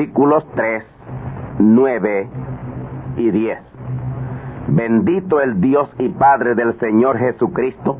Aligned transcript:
Versículos 0.00 0.42
3, 0.54 0.82
9 1.58 2.28
y 3.18 3.30
10. 3.30 3.58
Bendito 4.68 5.42
el 5.42 5.60
Dios 5.60 5.90
y 5.98 6.08
Padre 6.08 6.54
del 6.54 6.78
Señor 6.78 7.18
Jesucristo, 7.18 7.98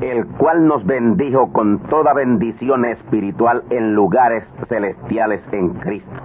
el 0.00 0.26
cual 0.38 0.64
nos 0.68 0.86
bendijo 0.86 1.52
con 1.52 1.80
toda 1.88 2.12
bendición 2.12 2.84
espiritual 2.84 3.64
en 3.70 3.96
lugares 3.96 4.44
celestiales 4.68 5.40
en 5.50 5.70
Cristo, 5.70 6.20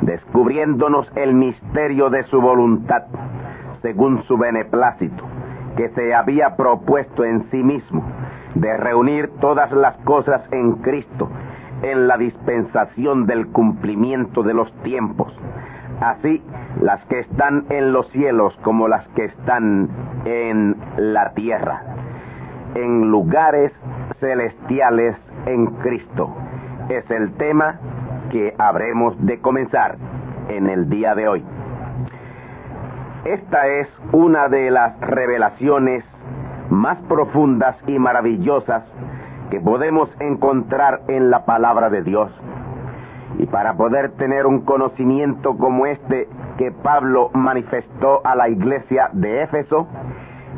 descubriéndonos 0.00 1.06
el 1.14 1.34
misterio 1.34 2.08
de 2.08 2.22
su 2.24 2.40
voluntad, 2.40 3.02
según 3.82 4.22
su 4.22 4.38
beneplácito, 4.38 5.24
que 5.76 5.90
se 5.90 6.14
había 6.14 6.56
propuesto 6.56 7.22
en 7.22 7.50
sí 7.50 7.62
mismo, 7.62 8.02
de 8.54 8.78
reunir 8.78 9.28
todas 9.42 9.70
las 9.72 9.94
cosas 10.04 10.40
en 10.52 10.76
Cristo, 10.76 11.28
en 11.82 12.06
la 12.08 12.16
dispensación 12.16 13.26
del 13.26 13.48
cumplimiento 13.48 14.42
de 14.42 14.54
los 14.54 14.72
tiempos, 14.82 15.32
así 16.00 16.42
las 16.80 17.04
que 17.06 17.20
están 17.20 17.64
en 17.70 17.92
los 17.92 18.08
cielos 18.10 18.56
como 18.62 18.88
las 18.88 19.06
que 19.08 19.26
están 19.26 19.88
en 20.24 20.76
la 20.96 21.32
tierra, 21.34 21.82
en 22.74 23.10
lugares 23.10 23.72
celestiales 24.20 25.16
en 25.46 25.66
Cristo. 25.66 26.34
Es 26.88 27.08
el 27.10 27.32
tema 27.34 27.78
que 28.30 28.54
habremos 28.58 29.14
de 29.24 29.40
comenzar 29.40 29.96
en 30.48 30.68
el 30.68 30.88
día 30.88 31.14
de 31.14 31.28
hoy. 31.28 31.44
Esta 33.24 33.68
es 33.68 33.88
una 34.12 34.48
de 34.48 34.70
las 34.70 34.98
revelaciones 35.00 36.04
más 36.70 36.98
profundas 37.08 37.76
y 37.86 37.98
maravillosas 37.98 38.82
que 39.52 39.60
podemos 39.60 40.08
encontrar 40.18 41.02
en 41.08 41.28
la 41.28 41.44
palabra 41.44 41.90
de 41.90 42.02
Dios. 42.02 42.30
Y 43.38 43.44
para 43.44 43.74
poder 43.74 44.12
tener 44.12 44.46
un 44.46 44.62
conocimiento 44.62 45.58
como 45.58 45.84
este 45.84 46.26
que 46.56 46.72
Pablo 46.72 47.28
manifestó 47.34 48.26
a 48.26 48.34
la 48.34 48.48
iglesia 48.48 49.10
de 49.12 49.42
Éfeso, 49.42 49.88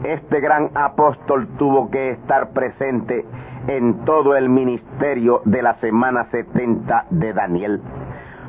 este 0.05 0.38
gran 0.38 0.71
apóstol 0.77 1.49
tuvo 1.59 1.91
que 1.91 2.10
estar 2.10 2.50
presente 2.50 3.25
en 3.66 4.05
todo 4.05 4.37
el 4.37 4.49
ministerio 4.49 5.43
de 5.44 5.62
la 5.62 5.75
semana 5.81 6.28
70 6.31 7.06
de 7.11 7.32
Daniel. 7.32 7.82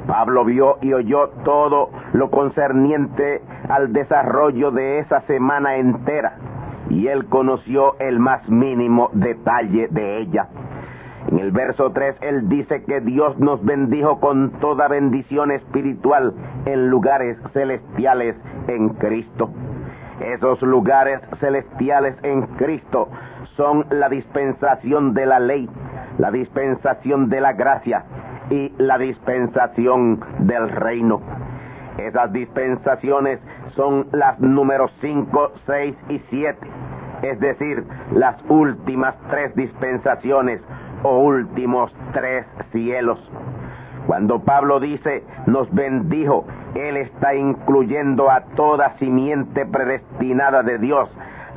Pablo 0.05 0.45
vio 0.45 0.77
y 0.81 0.93
oyó 0.93 1.29
todo 1.43 1.89
lo 2.13 2.29
concerniente 2.29 3.41
al 3.67 3.93
desarrollo 3.93 4.69
de 4.69 4.99
esa 4.99 5.21
semana 5.21 5.77
entera 5.77 6.37
y 6.89 7.07
él 7.07 7.25
conoció 7.25 7.97
el 7.99 8.19
más 8.19 8.47
mínimo 8.49 9.09
detalle 9.13 9.87
de 9.89 10.19
ella. 10.19 10.47
En 11.31 11.39
el 11.39 11.51
verso 11.51 11.91
3 11.91 12.17
él 12.21 12.49
dice 12.49 12.83
que 12.83 13.01
Dios 13.01 13.37
nos 13.39 13.63
bendijo 13.63 14.19
con 14.19 14.51
toda 14.59 14.87
bendición 14.87 15.51
espiritual 15.51 16.33
en 16.65 16.89
lugares 16.89 17.37
celestiales 17.53 18.35
en 18.67 18.89
Cristo. 18.89 19.49
Esos 20.19 20.61
lugares 20.61 21.19
celestiales 21.39 22.15
en 22.23 22.43
Cristo 22.57 23.09
son 23.57 23.85
la 23.89 24.07
dispensación 24.07 25.13
de 25.13 25.25
la 25.25 25.39
ley, 25.39 25.67
la 26.19 26.31
dispensación 26.31 27.29
de 27.29 27.41
la 27.41 27.53
gracia 27.53 28.05
y 28.49 28.71
la 28.77 28.97
dispensación 28.97 30.19
del 30.39 30.69
reino. 30.69 31.21
Esas 31.97 32.31
dispensaciones 32.33 33.39
son 33.75 34.07
las 34.11 34.39
números 34.39 34.91
5, 35.01 35.51
6 35.65 35.95
y 36.09 36.19
7, 36.29 36.57
es 37.23 37.39
decir, 37.39 37.83
las 38.13 38.35
últimas 38.49 39.15
tres 39.29 39.55
dispensaciones 39.55 40.61
o 41.03 41.19
últimos 41.19 41.91
tres 42.13 42.45
cielos. 42.71 43.19
Cuando 44.07 44.39
Pablo 44.39 44.79
dice 44.79 45.23
nos 45.47 45.71
bendijo, 45.73 46.45
él 46.75 46.97
está 46.97 47.33
incluyendo 47.35 48.29
a 48.29 48.41
toda 48.55 48.97
simiente 48.97 49.65
predestinada 49.65 50.61
de 50.63 50.77
Dios, 50.77 51.09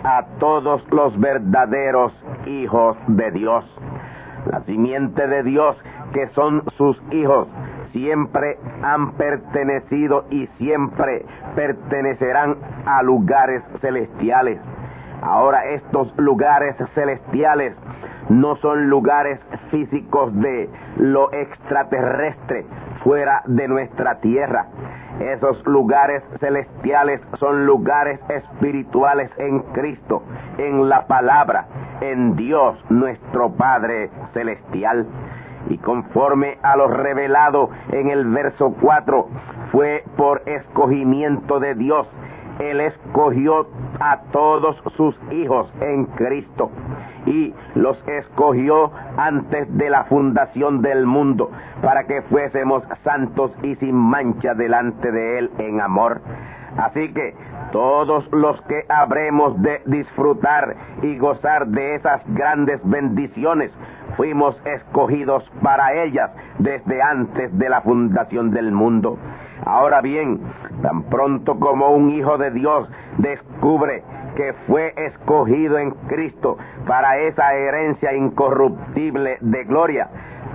a 0.04 0.24
todos 0.38 0.82
los 0.90 1.18
verdaderos 1.18 2.12
hijos 2.46 2.96
de 3.06 3.30
Dios. 3.32 3.64
La 4.50 4.60
simiente 4.62 5.26
de 5.26 5.42
Dios 5.42 5.76
que 6.12 6.28
son 6.28 6.62
sus 6.78 6.96
hijos 7.10 7.48
siempre 7.98 8.56
han 8.82 9.12
pertenecido 9.12 10.24
y 10.30 10.46
siempre 10.58 11.24
pertenecerán 11.56 12.56
a 12.86 13.02
lugares 13.02 13.62
celestiales. 13.80 14.60
Ahora 15.20 15.66
estos 15.66 16.16
lugares 16.16 16.76
celestiales 16.94 17.74
no 18.28 18.54
son 18.56 18.88
lugares 18.88 19.40
físicos 19.72 20.32
de 20.40 20.70
lo 20.98 21.32
extraterrestre 21.32 22.66
fuera 23.02 23.42
de 23.46 23.66
nuestra 23.66 24.20
tierra. 24.20 24.66
Esos 25.18 25.66
lugares 25.66 26.22
celestiales 26.38 27.20
son 27.40 27.66
lugares 27.66 28.20
espirituales 28.28 29.28
en 29.38 29.58
Cristo, 29.72 30.22
en 30.58 30.88
la 30.88 31.08
palabra, 31.08 31.66
en 32.00 32.36
Dios 32.36 32.76
nuestro 32.90 33.50
Padre 33.54 34.10
celestial 34.34 35.04
y 35.68 35.78
conforme 35.78 36.58
a 36.62 36.76
lo 36.76 36.88
revelado 36.88 37.70
en 37.92 38.10
el 38.10 38.24
verso 38.26 38.74
4, 38.80 39.28
fue 39.72 40.04
por 40.16 40.42
escogimiento 40.46 41.60
de 41.60 41.74
Dios 41.74 42.06
Él 42.58 42.80
escogió 42.80 43.68
a 44.00 44.18
todos 44.32 44.76
sus 44.96 45.16
hijos 45.30 45.72
en 45.80 46.06
Cristo 46.06 46.70
y 47.26 47.54
los 47.74 47.96
escogió 48.08 48.90
antes 49.16 49.76
de 49.76 49.90
la 49.90 50.04
fundación 50.04 50.82
del 50.82 51.06
mundo 51.06 51.50
para 51.82 52.04
que 52.04 52.22
fuésemos 52.22 52.82
santos 53.04 53.52
y 53.62 53.76
sin 53.76 53.94
mancha 53.94 54.54
delante 54.54 55.12
de 55.12 55.38
Él 55.38 55.50
en 55.58 55.80
amor. 55.80 56.20
Así 56.76 57.12
que 57.12 57.34
todos 57.72 58.30
los 58.32 58.60
que 58.62 58.84
habremos 58.88 59.60
de 59.62 59.82
disfrutar 59.86 60.76
y 61.02 61.18
gozar 61.18 61.66
de 61.66 61.96
esas 61.96 62.22
grandes 62.34 62.80
bendiciones, 62.84 63.70
fuimos 64.18 64.56
escogidos 64.66 65.48
para 65.62 66.02
ellas 66.02 66.32
desde 66.58 67.00
antes 67.00 67.56
de 67.56 67.68
la 67.68 67.80
fundación 67.82 68.50
del 68.50 68.72
mundo. 68.72 69.16
Ahora 69.64 70.00
bien, 70.00 70.40
tan 70.82 71.04
pronto 71.04 71.58
como 71.60 71.90
un 71.90 72.10
hijo 72.10 72.36
de 72.36 72.50
Dios 72.50 72.90
descubre 73.18 74.02
que 74.34 74.54
fue 74.66 74.92
escogido 74.96 75.78
en 75.78 75.92
Cristo 76.08 76.58
para 76.86 77.18
esa 77.18 77.54
herencia 77.54 78.12
incorruptible 78.12 79.38
de 79.40 79.64
gloria, 79.64 80.08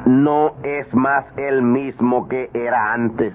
no 0.05 0.55
es 0.63 0.93
más 0.93 1.25
el 1.37 1.61
mismo 1.61 2.27
que 2.27 2.49
era 2.53 2.91
antes. 2.91 3.33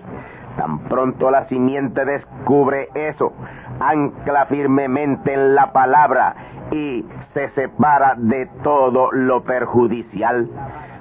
Tan 0.58 0.80
pronto 0.80 1.30
la 1.30 1.46
simiente 1.46 2.04
descubre 2.04 2.88
eso, 2.94 3.32
ancla 3.78 4.46
firmemente 4.46 5.32
en 5.32 5.54
la 5.54 5.72
palabra 5.72 6.34
y 6.72 7.06
se 7.32 7.48
separa 7.50 8.14
de 8.16 8.46
todo 8.64 9.12
lo 9.12 9.44
perjudicial. 9.44 10.48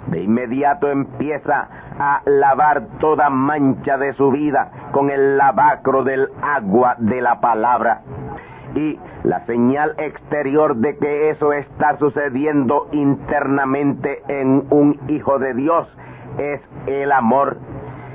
De 0.07 0.21
inmediato 0.21 0.91
empieza 0.91 1.69
a 1.99 2.21
lavar 2.25 2.83
toda 2.99 3.31
mancha 3.31 3.97
de 3.97 4.13
su 4.13 4.29
vida 4.29 4.71
con 4.91 5.09
el 5.09 5.37
lavacro 5.37 6.03
del 6.03 6.29
agua 6.43 6.95
de 6.99 7.19
la 7.19 7.39
palabra. 7.41 8.01
Y 8.75 8.99
la 9.23 9.43
señal 9.47 9.95
exterior 9.97 10.75
de 10.75 10.97
que 10.97 11.31
eso 11.31 11.51
está 11.51 11.97
sucediendo 11.97 12.89
internamente 12.91 14.21
en 14.27 14.67
un 14.69 14.99
hijo 15.07 15.39
de 15.39 15.55
Dios 15.55 15.87
es 16.37 16.61
el 16.85 17.11
amor. 17.11 17.57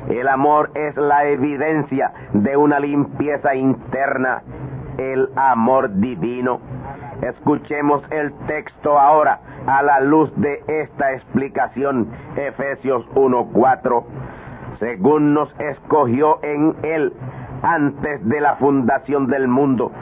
El 0.09 0.29
amor 0.29 0.71
es 0.75 0.97
la 0.97 1.25
evidencia 1.27 2.13
de 2.33 2.57
una 2.57 2.81
limpieza 2.81 3.55
interna, 3.55 4.43
el 4.99 5.29
amor 5.37 5.95
divino. 5.95 6.61
Escuchemos 7.23 8.03
el 8.11 8.33
texto 8.47 8.99
ahora 8.99 9.41
a 9.67 9.83
la 9.83 10.01
luz 10.01 10.33
de 10.37 10.63
esta 10.67 11.13
explicación, 11.13 12.09
Efesios 12.37 13.07
1.4. 13.15 14.05
Según 14.81 15.35
nos 15.35 15.49
escogió 15.61 16.43
en 16.43 16.75
Él 16.83 17.13
antes 17.63 18.29
de 18.29 18.41
la 18.41 18.57
fundación 18.57 19.29
del 19.29 19.47
mundo, 19.47 19.93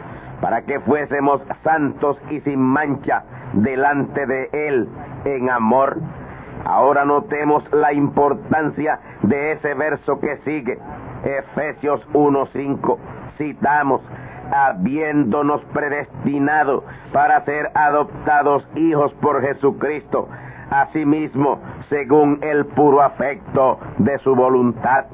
para 0.40 0.62
que 0.62 0.80
fuésemos 0.80 1.42
santos 1.62 2.16
y 2.30 2.40
sin 2.40 2.58
mancha 2.58 3.24
delante 3.52 4.26
de 4.26 4.48
Él 4.52 4.88
en 5.24 5.50
amor. 5.50 5.98
Ahora 6.64 7.04
notemos 7.04 7.64
la 7.72 7.92
importancia 7.92 8.98
de 9.22 9.52
ese 9.52 9.74
verso 9.74 10.20
que 10.20 10.36
sigue, 10.44 10.78
Efesios 11.24 12.00
1.5. 12.12 12.98
Citamos, 13.38 14.02
habiéndonos 14.52 15.62
predestinado 15.72 16.84
para 17.12 17.44
ser 17.44 17.70
adoptados 17.74 18.66
hijos 18.74 19.12
por 19.14 19.40
Jesucristo, 19.42 20.28
asimismo, 20.70 21.60
según 21.88 22.38
el 22.42 22.66
puro 22.66 23.02
afecto 23.02 23.78
de 23.98 24.18
su 24.18 24.34
voluntad. 24.34 25.06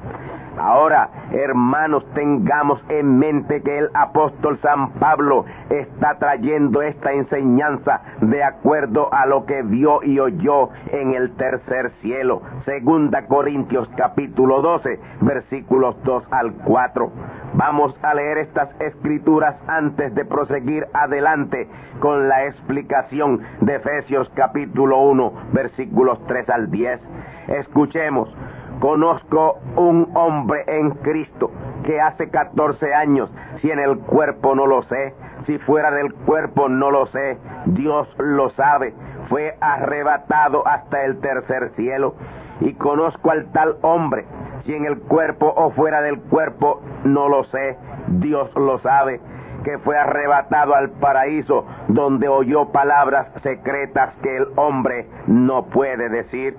Ahora, 0.57 1.09
hermanos, 1.31 2.03
tengamos 2.13 2.81
en 2.89 3.19
mente 3.19 3.61
que 3.61 3.77
el 3.77 3.89
apóstol 3.93 4.59
San 4.61 4.91
Pablo 4.93 5.45
está 5.69 6.15
trayendo 6.17 6.81
esta 6.81 7.13
enseñanza 7.13 8.01
de 8.21 8.43
acuerdo 8.43 9.13
a 9.13 9.25
lo 9.27 9.45
que 9.45 9.61
vio 9.61 10.03
y 10.03 10.19
oyó 10.19 10.69
en 10.91 11.13
el 11.13 11.35
tercer 11.35 11.91
cielo. 12.01 12.41
Segunda 12.65 13.27
Corintios 13.27 13.87
capítulo 13.95 14.61
12, 14.61 14.99
versículos 15.21 15.95
2 16.03 16.23
al 16.31 16.53
4. 16.63 17.11
Vamos 17.53 17.95
a 18.01 18.13
leer 18.13 18.39
estas 18.39 18.69
escrituras 18.81 19.55
antes 19.67 20.13
de 20.15 20.25
proseguir 20.25 20.85
adelante 20.93 21.67
con 21.99 22.27
la 22.27 22.45
explicación 22.45 23.41
de 23.61 23.75
Efesios 23.75 24.29
capítulo 24.35 25.01
1, 25.01 25.33
versículos 25.53 26.19
3 26.27 26.49
al 26.49 26.71
10. 26.71 26.99
Escuchemos. 27.47 28.29
Conozco 28.79 29.57
un 29.75 30.11
hombre 30.13 30.63
en 30.67 30.91
Cristo 30.91 31.51
que 31.83 31.99
hace 31.99 32.29
14 32.29 32.93
años, 32.93 33.29
si 33.61 33.71
en 33.71 33.79
el 33.79 33.97
cuerpo 33.99 34.53
no 34.53 34.67
lo 34.67 34.83
sé, 34.83 35.15
si 35.47 35.57
fuera 35.59 35.89
del 35.91 36.13
cuerpo 36.13 36.69
no 36.69 36.91
lo 36.91 37.07
sé, 37.07 37.37
Dios 37.65 38.07
lo 38.19 38.51
sabe, 38.51 38.93
fue 39.29 39.55
arrebatado 39.61 40.67
hasta 40.67 41.05
el 41.05 41.19
tercer 41.21 41.71
cielo. 41.75 42.15
Y 42.59 42.73
conozco 42.73 43.31
al 43.31 43.51
tal 43.51 43.77
hombre, 43.81 44.25
si 44.65 44.73
en 44.73 44.85
el 44.85 44.99
cuerpo 44.99 45.53
o 45.55 45.71
fuera 45.71 46.01
del 46.01 46.19
cuerpo 46.19 46.81
no 47.03 47.29
lo 47.29 47.45
sé, 47.45 47.77
Dios 48.07 48.53
lo 48.55 48.79
sabe, 48.79 49.21
que 49.63 49.77
fue 49.79 49.97
arrebatado 49.97 50.75
al 50.75 50.89
paraíso 50.91 51.65
donde 51.87 52.27
oyó 52.27 52.71
palabras 52.71 53.27
secretas 53.43 54.13
que 54.21 54.37
el 54.37 54.47
hombre 54.55 55.07
no 55.27 55.65
puede 55.65 56.09
decir. 56.09 56.55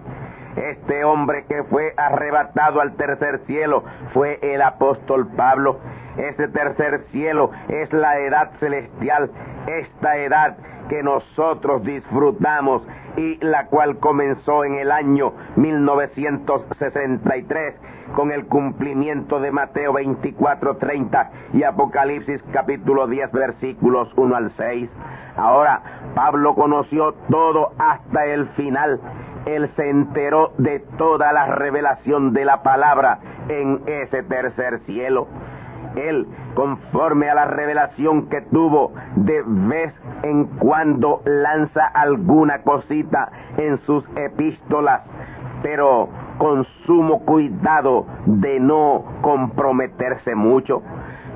Este 0.56 1.04
hombre 1.04 1.44
que 1.46 1.62
fue 1.64 1.92
arrebatado 1.96 2.80
al 2.80 2.96
tercer 2.96 3.42
cielo 3.46 3.84
fue 4.12 4.38
el 4.42 4.60
apóstol 4.62 5.28
Pablo. 5.36 5.78
Ese 6.16 6.48
tercer 6.48 7.04
cielo 7.12 7.52
es 7.68 7.92
la 7.92 8.18
edad 8.18 8.50
celestial, 8.58 9.30
esta 9.66 10.16
edad 10.16 10.56
que 10.88 11.02
nosotros 11.02 11.84
disfrutamos 11.84 12.82
y 13.16 13.36
la 13.44 13.66
cual 13.66 13.98
comenzó 13.98 14.64
en 14.64 14.76
el 14.76 14.90
año 14.90 15.34
1963 15.56 17.74
con 18.14 18.32
el 18.32 18.46
cumplimiento 18.46 19.38
de 19.40 19.50
Mateo 19.50 19.92
24:30 19.92 21.30
y 21.52 21.62
Apocalipsis 21.62 22.42
capítulo 22.52 23.06
10 23.06 23.30
versículos 23.32 24.08
1 24.16 24.34
al 24.34 24.50
6. 24.56 24.88
Ahora, 25.36 25.82
Pablo 26.14 26.54
conoció 26.54 27.12
todo 27.30 27.72
hasta 27.78 28.24
el 28.26 28.48
final 28.50 29.00
él 29.46 29.70
se 29.76 29.88
enteró 29.88 30.52
de 30.58 30.80
toda 30.98 31.32
la 31.32 31.46
revelación 31.46 32.32
de 32.32 32.44
la 32.44 32.62
palabra 32.62 33.18
en 33.48 33.80
ese 33.86 34.22
tercer 34.24 34.80
cielo. 34.86 35.26
Él, 35.96 36.26
conforme 36.54 37.30
a 37.30 37.34
la 37.34 37.46
revelación 37.46 38.28
que 38.28 38.42
tuvo, 38.42 38.92
de 39.16 39.42
vez 39.46 39.94
en 40.22 40.44
cuando 40.58 41.22
lanza 41.24 41.86
alguna 41.86 42.62
cosita 42.62 43.30
en 43.56 43.78
sus 43.86 44.04
epístolas, 44.16 45.02
pero 45.62 46.08
con 46.38 46.64
sumo 46.86 47.24
cuidado 47.24 48.06
de 48.26 48.60
no 48.60 49.04
comprometerse 49.22 50.34
mucho 50.34 50.82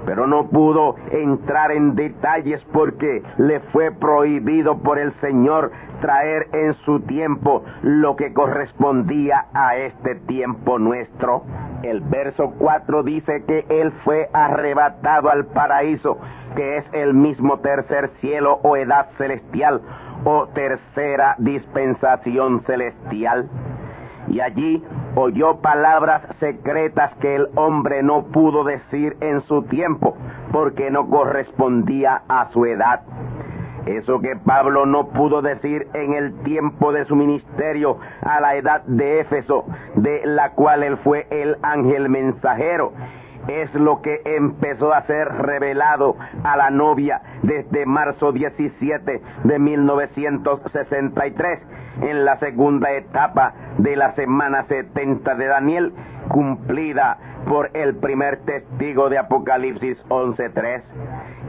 pero 0.05 0.27
no 0.27 0.49
pudo 0.49 0.97
entrar 1.11 1.73
en 1.73 1.95
detalles 1.95 2.61
porque 2.73 3.23
le 3.39 3.61
fue 3.73 3.93
prohibido 3.93 4.79
por 4.79 4.99
el 4.99 5.13
Señor 5.21 5.71
traer 6.03 6.49
en 6.53 6.75
su 6.85 7.01
tiempo 7.01 7.65
lo 7.83 8.17
que 8.17 8.35
correspondía 8.35 9.47
a 9.55 9.77
este 9.77 10.17
tiempo 10.27 10.79
nuestro. 10.79 11.45
El 11.83 12.01
verso 12.01 12.53
4 12.59 13.03
dice 13.05 13.45
que 13.47 13.65
Él 13.71 13.93
fue 14.05 14.29
arrebatado 14.35 15.31
al 15.31 15.47
paraíso, 15.47 16.19
que 16.55 16.77
es 16.77 16.85
el 16.93 17.15
mismo 17.15 17.61
tercer 17.61 18.11
cielo 18.21 18.61
o 18.63 18.77
edad 18.77 19.09
celestial 19.17 19.81
o 20.25 20.49
tercera 20.49 21.37
dispensación 21.39 22.63
celestial. 22.67 23.49
Y 24.29 24.41
allí 24.41 24.85
oyó 25.17 25.61
palabras 25.61 26.23
secretas 26.39 27.13
que 27.21 27.37
el 27.37 27.49
hombre 27.57 28.03
no 28.03 28.25
pudo 28.27 28.65
decir 28.65 29.17
en 29.21 29.41
su 29.43 29.63
tiempo, 29.63 30.17
porque 30.53 30.91
no 30.91 31.09
correspondía 31.09 32.23
a 32.29 32.51
su 32.53 32.65
edad. 32.67 33.01
Eso 33.87 34.21
que 34.21 34.37
Pablo 34.37 34.87
no 34.87 35.09
pudo 35.09 35.43
decir 35.43 35.89
en 35.95 36.15
el 36.15 36.35
tiempo 36.43 36.93
de 36.93 37.05
su 37.07 37.17
ministerio 37.17 37.99
a 38.23 38.41
la 38.41 38.55
edad 38.55 38.83
de 38.85 39.21
Éfeso, 39.21 39.65
de 39.97 40.23
la 40.25 40.53
cual 40.53 40.83
él 40.83 40.99
fue 40.99 41.27
el 41.31 41.57
ángel 41.63 42.09
mensajero, 42.09 42.93
es 43.49 43.75
lo 43.75 44.03
que 44.03 44.21
empezó 44.25 44.93
a 44.93 45.05
ser 45.07 45.29
revelado 45.29 46.17
a 46.45 46.57
la 46.57 46.71
novia 46.71 47.23
desde 47.43 47.87
marzo 47.87 48.31
17 48.31 49.21
de 49.45 49.59
1963 49.59 51.59
en 52.03 52.25
la 52.25 52.39
segunda 52.39 52.93
etapa 52.93 53.55
de 53.79 53.97
la 53.97 54.15
semana 54.15 54.65
70 54.69 55.35
de 55.35 55.47
Daniel, 55.47 55.93
cumplida 56.29 57.19
por 57.49 57.71
el 57.75 57.97
primer 57.97 58.39
testigo 58.45 59.09
de 59.09 59.19
Apocalipsis 59.19 59.99
11.3. 60.09 60.83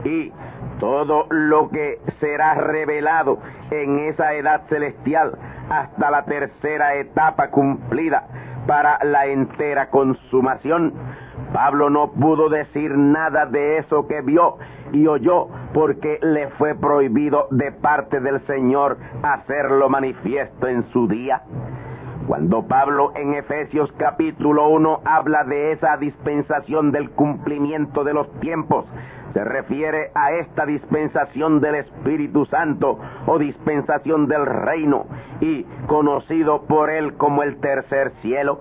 Y 0.04 0.32
todo 0.80 1.26
lo 1.30 1.70
que 1.70 2.00
será 2.20 2.54
revelado 2.54 3.38
en 3.70 4.00
esa 4.00 4.34
edad 4.34 4.62
celestial 4.68 5.38
hasta 5.70 6.10
la 6.10 6.24
tercera 6.24 6.94
etapa 6.96 7.48
cumplida 7.50 8.26
para 8.66 8.98
la 9.04 9.26
entera 9.26 9.90
consumación. 9.90 10.92
Pablo 11.52 11.90
no 11.90 12.12
pudo 12.12 12.48
decir 12.48 12.96
nada 12.96 13.46
de 13.46 13.78
eso 13.78 14.06
que 14.08 14.20
vio 14.22 14.56
y 14.92 15.06
oyó 15.06 15.48
porque 15.72 16.18
le 16.22 16.48
fue 16.50 16.74
prohibido 16.74 17.48
de 17.50 17.72
parte 17.72 18.20
del 18.20 18.44
Señor 18.46 18.98
hacerlo 19.22 19.88
manifiesto 19.88 20.66
en 20.66 20.84
su 20.92 21.06
día. 21.06 21.42
Cuando 22.26 22.66
Pablo 22.66 23.12
en 23.16 23.34
Efesios 23.34 23.92
capítulo 23.98 24.68
1 24.70 25.00
habla 25.04 25.44
de 25.44 25.72
esa 25.72 25.98
dispensación 25.98 26.90
del 26.90 27.10
cumplimiento 27.10 28.02
de 28.02 28.14
los 28.14 28.32
tiempos, 28.40 28.86
se 29.34 29.44
refiere 29.44 30.10
a 30.14 30.32
esta 30.32 30.64
dispensación 30.64 31.60
del 31.60 31.74
Espíritu 31.74 32.46
Santo 32.46 32.98
o 33.26 33.38
dispensación 33.38 34.26
del 34.26 34.46
reino 34.46 35.06
y 35.40 35.64
conocido 35.86 36.62
por 36.62 36.88
él 36.88 37.14
como 37.14 37.42
el 37.42 37.60
tercer 37.60 38.12
cielo. 38.22 38.60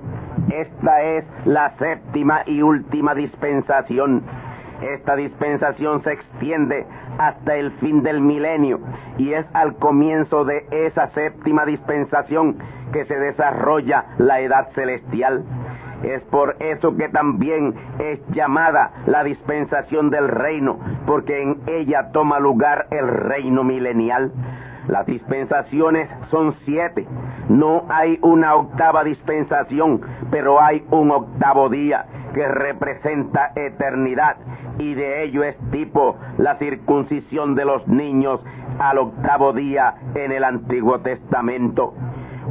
Esta 0.50 1.02
es 1.04 1.26
la 1.46 1.78
séptima 1.78 2.42
y 2.46 2.62
última 2.62 3.16
dispensación. 3.16 4.24
Esta 4.82 5.16
dispensación 5.16 6.04
se 6.04 6.12
extiende 6.12 6.86
hasta 7.18 7.56
el 7.56 7.72
fin 7.74 8.04
del 8.04 8.20
milenio 8.20 8.82
y 9.18 9.32
es 9.32 9.46
al 9.54 9.76
comienzo 9.76 10.44
de 10.44 10.66
esa 10.72 11.08
séptima 11.12 11.66
dispensación 11.66 12.58
que 12.94 13.06
se 13.06 13.18
desarrolla 13.18 14.06
la 14.18 14.40
edad 14.40 14.70
celestial. 14.74 15.44
Es 16.04 16.22
por 16.24 16.56
eso 16.60 16.96
que 16.96 17.10
también 17.10 17.74
es 18.00 18.20
llamada 18.30 18.92
la 19.06 19.24
dispensación 19.24 20.10
del 20.10 20.28
reino, 20.28 20.80
porque 21.06 21.42
en 21.42 21.62
ella 21.68 22.12
toma 22.12 22.40
lugar 22.40 22.88
el 22.92 23.08
reino 23.08 23.64
milenial. 23.64 24.32
Las 24.88 25.06
dispensaciones 25.06 26.10
son 26.30 26.56
siete. 26.66 27.08
No 27.50 27.86
hay 27.90 28.20
una 28.22 28.56
octava 28.56 29.04
dispensación, 29.04 30.02
pero 30.30 30.62
hay 30.62 30.86
un 30.92 31.12
octavo 31.12 31.70
día 31.70 32.06
que 32.34 32.48
representa 32.48 33.52
eternidad 33.56 34.38
y 34.80 34.94
de 34.96 35.24
ello 35.24 35.44
es 35.44 35.56
tipo 35.72 36.18
la 36.38 36.58
circuncisión 36.58 37.56
de 37.56 37.66
los 37.66 37.88
niños 37.88 38.42
al 38.80 38.98
octavo 38.98 39.54
día 39.54 39.96
en 40.16 40.32
el 40.32 40.44
Antiguo 40.44 41.00
Testamento. 41.00 41.94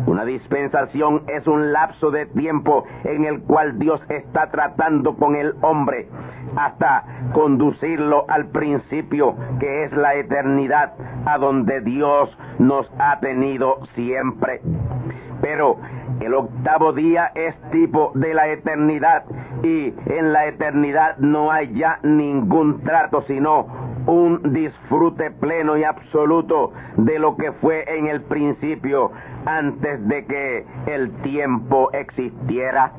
Una 0.06 0.24
dispensación 0.24 1.22
es 1.28 1.46
un 1.46 1.72
lapso 1.72 2.10
de 2.10 2.26
tiempo 2.26 2.84
en 3.04 3.24
el 3.24 3.42
cual 3.42 3.78
Dios 3.78 4.00
está 4.08 4.50
tratando 4.50 5.16
con 5.16 5.36
el 5.36 5.54
hombre 5.62 6.08
hasta 6.56 7.04
conducirlo 7.32 8.24
al 8.28 8.46
principio 8.48 9.34
que 9.58 9.84
es 9.84 9.92
la 9.92 10.14
eternidad 10.14 10.92
a 11.26 11.38
donde 11.38 11.80
Dios 11.80 12.36
nos 12.58 12.86
ha 12.98 13.20
tenido 13.20 13.78
siempre. 13.94 14.60
Pero 15.40 15.76
el 16.20 16.34
octavo 16.34 16.92
día 16.92 17.32
es 17.34 17.54
tipo 17.70 18.12
de 18.14 18.34
la 18.34 18.48
eternidad 18.48 19.24
y 19.62 19.94
en 20.06 20.32
la 20.32 20.46
eternidad 20.46 21.16
no 21.18 21.50
hay 21.50 21.72
ya 21.74 21.98
ningún 22.02 22.82
trato 22.82 23.22
sino 23.22 23.81
un 24.06 24.52
disfrute 24.52 25.30
pleno 25.30 25.76
y 25.76 25.84
absoluto 25.84 26.72
de 26.96 27.18
lo 27.18 27.36
que 27.36 27.52
fue 27.52 27.84
en 27.86 28.08
el 28.08 28.22
principio 28.22 29.10
antes 29.46 30.06
de 30.08 30.24
que 30.26 30.66
el 30.86 31.10
tiempo 31.22 31.90
existiera. 31.92 32.92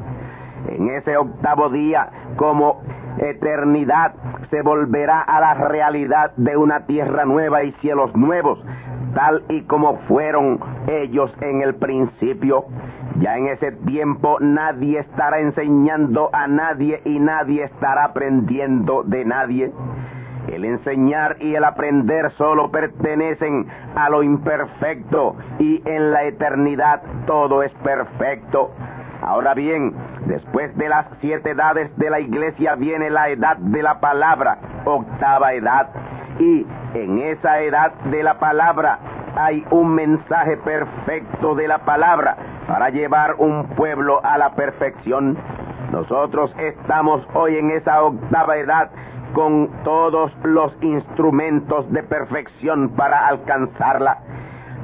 En 0.70 0.90
ese 0.90 1.18
octavo 1.18 1.70
día, 1.70 2.10
como 2.38 2.82
eternidad, 3.18 4.14
se 4.50 4.62
volverá 4.62 5.22
a 5.22 5.40
la 5.40 5.54
realidad 5.56 6.32
de 6.38 6.56
una 6.56 6.86
tierra 6.86 7.26
nueva 7.26 7.64
y 7.64 7.72
cielos 7.82 8.16
nuevos, 8.16 8.64
tal 9.14 9.44
y 9.50 9.64
como 9.64 9.98
fueron 10.08 10.60
ellos 10.88 11.32
en 11.42 11.62
el 11.62 11.76
principio. 11.76 12.66
Ya 13.20 13.38
en 13.38 13.48
ese 13.48 13.72
tiempo 13.72 14.38
nadie 14.40 15.00
estará 15.00 15.40
enseñando 15.40 16.30
a 16.34 16.48
nadie 16.48 17.02
y 17.06 17.20
nadie 17.20 17.64
estará 17.64 18.06
aprendiendo 18.06 19.04
de 19.04 19.26
nadie. 19.26 19.72
El 20.48 20.66
enseñar 20.66 21.38
y 21.40 21.56
el 21.56 21.64
aprender 21.64 22.32
solo 22.38 22.70
pertenecen 22.70 23.68
a 23.96 24.10
lo 24.10 24.24
imperfecto 24.24 25.36
y 25.60 25.82
en 25.86 26.12
la 26.12 26.24
eternidad 26.24 27.02
todo 27.26 27.64
es 27.64 27.72
perfecto. 27.84 28.72
Ahora 29.22 29.54
bien, 29.54 29.94
después 30.26 30.76
de 30.76 30.90
las 30.90 31.06
siete 31.22 31.52
edades 31.52 31.96
de 31.98 32.10
la 32.10 32.20
iglesia 32.20 32.76
viene 32.76 33.10
la 33.10 33.30
edad 33.30 33.56
de 33.58 33.82
la 33.82 34.00
palabra, 34.02 34.58
octava 34.84 35.54
edad. 35.54 35.90
Y 36.40 36.66
en 36.94 37.20
esa 37.20 37.62
edad 37.62 37.94
de 38.12 38.22
la 38.22 38.38
palabra 38.38 39.00
hay 39.36 39.64
un 39.72 39.96
mensaje 39.96 40.58
perfecto 40.58 41.56
de 41.56 41.68
la 41.70 41.80
palabra 41.80 42.36
para 42.68 42.90
llevar 42.90 43.36
un 43.38 43.68
pueblo 43.76 44.20
a 44.24 44.38
la 44.38 44.52
perfección. 44.56 45.38
Nosotros 45.92 46.54
estamos 46.58 47.26
hoy 47.34 47.56
en 47.58 47.72
esa 47.72 48.04
octava 48.04 48.58
edad 48.58 48.90
con 49.34 49.70
todos 49.84 50.32
los 50.44 50.72
instrumentos 50.82 51.92
de 51.92 52.04
perfección 52.04 52.90
para 52.96 53.28
alcanzarla. 53.28 54.20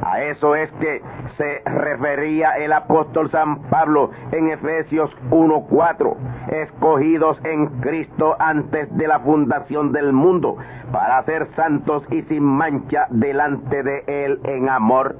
A 0.01 0.21
eso 0.21 0.55
es 0.55 0.71
que 0.79 1.01
se 1.37 1.61
refería 1.65 2.51
el 2.57 2.71
apóstol 2.71 3.29
San 3.31 3.63
Pablo 3.63 4.11
en 4.31 4.49
Efesios 4.49 5.11
1.4, 5.29 6.15
escogidos 6.63 7.37
en 7.43 7.67
Cristo 7.81 8.35
antes 8.39 8.95
de 8.95 9.07
la 9.07 9.19
fundación 9.19 9.91
del 9.91 10.13
mundo, 10.13 10.55
para 10.91 11.21
ser 11.23 11.47
santos 11.55 12.03
y 12.11 12.21
sin 12.23 12.43
mancha 12.43 13.07
delante 13.09 13.83
de 13.83 14.03
Él 14.07 14.39
en 14.45 14.69
amor. 14.69 15.17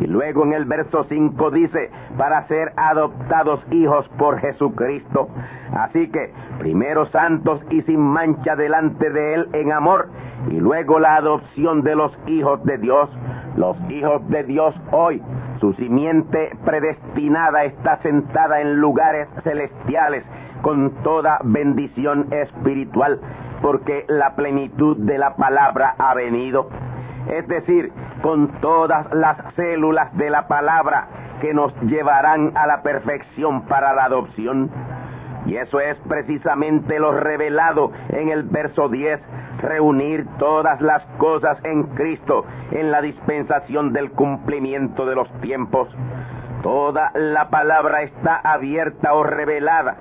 Y 0.00 0.06
luego 0.06 0.44
en 0.44 0.52
el 0.52 0.64
verso 0.64 1.04
5 1.08 1.50
dice, 1.50 1.90
para 2.18 2.46
ser 2.48 2.72
adoptados 2.76 3.60
hijos 3.70 4.06
por 4.18 4.38
Jesucristo. 4.40 5.28
Así 5.72 6.08
que, 6.08 6.32
primero 6.58 7.06
santos 7.06 7.60
y 7.70 7.82
sin 7.82 8.00
mancha 8.00 8.56
delante 8.56 9.10
de 9.10 9.34
Él 9.34 9.48
en 9.52 9.72
amor, 9.72 10.08
y 10.50 10.60
luego 10.60 10.98
la 10.98 11.16
adopción 11.16 11.82
de 11.82 11.96
los 11.96 12.12
hijos 12.26 12.62
de 12.64 12.78
Dios. 12.78 13.10
Los 13.56 13.76
hijos 13.90 14.28
de 14.28 14.44
Dios 14.44 14.74
hoy, 14.90 15.22
su 15.60 15.72
simiente 15.74 16.50
predestinada 16.66 17.64
está 17.64 17.96
sentada 18.02 18.60
en 18.60 18.76
lugares 18.76 19.28
celestiales 19.44 20.24
con 20.60 20.90
toda 21.02 21.38
bendición 21.42 22.26
espiritual, 22.32 23.18
porque 23.62 24.04
la 24.08 24.36
plenitud 24.36 24.98
de 24.98 25.16
la 25.16 25.36
palabra 25.36 25.94
ha 25.98 26.14
venido 26.14 26.68
es 27.28 27.46
decir, 27.48 27.92
con 28.26 28.48
todas 28.60 29.06
las 29.14 29.36
células 29.54 30.12
de 30.16 30.30
la 30.30 30.48
palabra 30.48 31.06
que 31.40 31.54
nos 31.54 31.72
llevarán 31.82 32.56
a 32.56 32.66
la 32.66 32.82
perfección 32.82 33.66
para 33.66 33.94
la 33.94 34.06
adopción. 34.06 34.68
Y 35.46 35.54
eso 35.54 35.78
es 35.78 35.96
precisamente 36.08 36.98
lo 36.98 37.12
revelado 37.12 37.92
en 38.08 38.30
el 38.30 38.42
verso 38.42 38.88
10, 38.88 39.20
reunir 39.62 40.26
todas 40.40 40.80
las 40.80 41.04
cosas 41.18 41.56
en 41.62 41.84
Cristo 41.94 42.44
en 42.72 42.90
la 42.90 43.00
dispensación 43.00 43.92
del 43.92 44.10
cumplimiento 44.10 45.06
de 45.06 45.14
los 45.14 45.30
tiempos. 45.40 45.88
Toda 46.64 47.12
la 47.14 47.48
palabra 47.48 48.02
está 48.02 48.40
abierta 48.42 49.14
o 49.14 49.22
revelada 49.22 49.98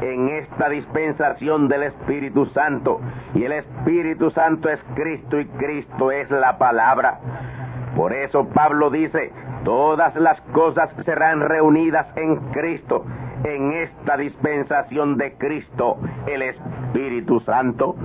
en 0.00 0.28
esta 0.30 0.68
dispensación 0.68 1.68
del 1.68 1.84
Espíritu 1.84 2.46
Santo. 2.46 3.00
Y 3.34 3.44
el 3.44 3.52
Espíritu 3.52 4.32
Santo 4.32 4.68
es 4.68 4.80
Cristo 4.96 5.38
y 5.38 5.46
Cristo 5.46 6.10
es 6.10 6.28
la 6.28 6.58
palabra. 6.58 7.20
Por 7.96 8.12
eso 8.12 8.48
Pablo 8.48 8.90
dice, 8.90 9.32
todas 9.64 10.14
las 10.16 10.40
cosas 10.52 10.90
serán 11.04 11.40
reunidas 11.40 12.06
en 12.16 12.36
Cristo, 12.52 13.04
en 13.44 13.72
esta 13.72 14.16
dispensación 14.16 15.16
de 15.16 15.34
Cristo, 15.34 15.98
el 16.26 16.42
Espíritu 16.42 17.40
Santo. 17.40 17.96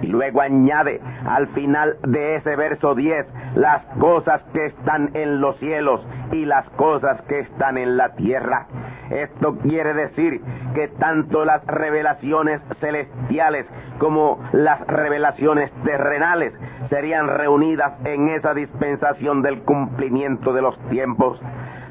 Y 0.00 0.06
luego 0.06 0.40
añade 0.40 1.00
al 1.26 1.48
final 1.48 1.96
de 2.06 2.36
ese 2.36 2.54
verso 2.54 2.94
10 2.94 3.26
las 3.56 3.84
cosas 3.98 4.42
que 4.52 4.66
están 4.66 5.10
en 5.14 5.40
los 5.40 5.58
cielos 5.58 6.00
y 6.30 6.44
las 6.44 6.68
cosas 6.70 7.20
que 7.22 7.40
están 7.40 7.78
en 7.78 7.96
la 7.96 8.14
tierra. 8.14 8.66
Esto 9.10 9.56
quiere 9.58 9.94
decir 9.94 10.40
que 10.74 10.88
tanto 10.98 11.44
las 11.44 11.64
revelaciones 11.66 12.60
celestiales 12.80 13.66
como 13.98 14.38
las 14.52 14.80
revelaciones 14.86 15.70
terrenales 15.84 16.52
serían 16.90 17.28
reunidas 17.28 17.94
en 18.04 18.28
esa 18.28 18.54
dispensación 18.54 19.42
del 19.42 19.62
cumplimiento 19.62 20.52
de 20.52 20.62
los 20.62 20.78
tiempos 20.88 21.40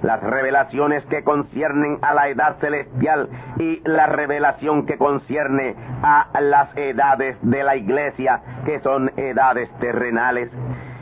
las 0.01 0.21
revelaciones 0.21 1.03
que 1.05 1.23
conciernen 1.23 1.97
a 2.01 2.13
la 2.13 2.29
edad 2.29 2.57
celestial 2.59 3.29
y 3.59 3.81
la 3.85 4.05
revelación 4.07 4.85
que 4.85 4.97
concierne 4.97 5.75
a 6.03 6.29
las 6.39 6.75
edades 6.77 7.37
de 7.41 7.63
la 7.63 7.75
iglesia, 7.75 8.41
que 8.65 8.79
son 8.81 9.11
edades 9.17 9.69
terrenales. 9.79 10.51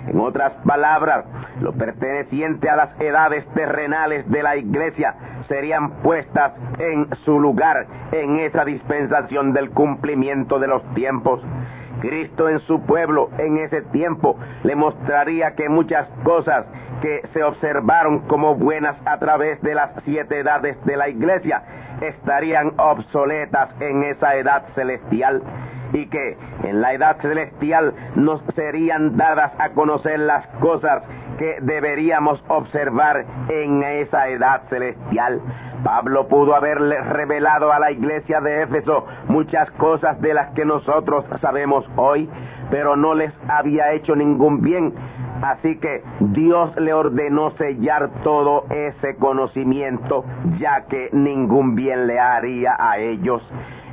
En 0.08 0.20
otras 0.20 0.54
palabras, 0.66 1.26
lo 1.62 1.74
perteneciente 1.74 2.70
a 2.70 2.76
las 2.76 3.02
edades 3.02 3.46
terrenales 3.54 4.30
de 4.30 4.44
la 4.44 4.56
iglesia 4.56 5.16
serían 5.48 5.92
puestas 6.02 6.54
en 6.80 7.08
su 7.24 7.40
lugar 7.40 7.86
en 8.12 8.40
esa 8.40 8.66
dispensación 8.66 9.54
del 9.54 9.72
cumplimiento 9.72 10.60
de 10.60 10.68
los 10.68 10.84
tiempos. 10.94 11.42
Cristo 12.02 12.50
en 12.50 12.60
su 12.62 12.82
pueblo 12.82 13.30
en 13.38 13.58
ese 13.58 13.82
tiempo 13.82 14.38
le 14.64 14.76
mostraría 14.76 15.56
que 15.56 15.70
muchas 15.70 16.08
cosas 16.24 16.66
que 17.02 17.22
se 17.34 17.44
observaron 17.44 18.20
como 18.28 18.56
buenas 18.56 18.96
a 19.06 19.18
través 19.18 19.62
de 19.62 19.76
las 19.76 19.92
siete 20.04 20.40
edades 20.40 20.78
de 20.86 20.98
la 20.98 21.10
iglesia 21.10 21.64
estarían 22.02 22.74
obsoletas 22.78 23.70
en 23.80 24.04
esa 24.04 24.36
edad 24.36 24.64
celestial 24.76 25.42
y 25.94 26.08
que 26.08 26.38
en 26.63 26.82
la 26.82 26.94
edad 26.94 27.18
celestial 27.22 27.94
nos 28.15 28.42
serían 28.56 29.18
dadas 29.18 29.51
a 29.60 29.70
conocer 29.70 30.20
las 30.20 30.48
cosas 30.60 31.04
que 31.38 31.58
deberíamos 31.62 32.44
observar 32.48 33.25
en 33.50 33.84
esa 33.84 34.27
edad 34.30 34.62
celestial. 34.70 35.42
Pablo 35.84 36.27
pudo 36.27 36.56
haberle 36.56 37.00
revelado 37.01 37.72
a 37.72 37.80
la 37.80 37.92
iglesia 37.92 38.42
de 38.42 38.63
Éfeso 38.63 39.06
muchas 39.27 39.70
cosas 39.72 40.20
de 40.22 40.34
las 40.34 40.51
que 40.54 40.65
nosotros 40.65 41.25
sabemos 41.42 41.86
hoy, 41.96 42.30
pero 42.72 42.96
no 42.96 43.13
les 43.13 43.32
había 43.48 43.92
hecho 43.94 44.15
ningún 44.15 44.62
bien. 44.62 44.94
Así 45.44 45.77
que 45.77 46.01
Dios 46.20 46.75
le 46.77 46.94
ordenó 46.94 47.51
sellar 47.51 48.10
todo 48.24 48.65
ese 48.70 49.15
conocimiento, 49.18 50.25
ya 50.60 50.86
que 50.89 51.10
ningún 51.12 51.75
bien 51.75 52.08
le 52.08 52.20
haría 52.20 52.75
a 52.80 52.98
ellos. 52.98 53.44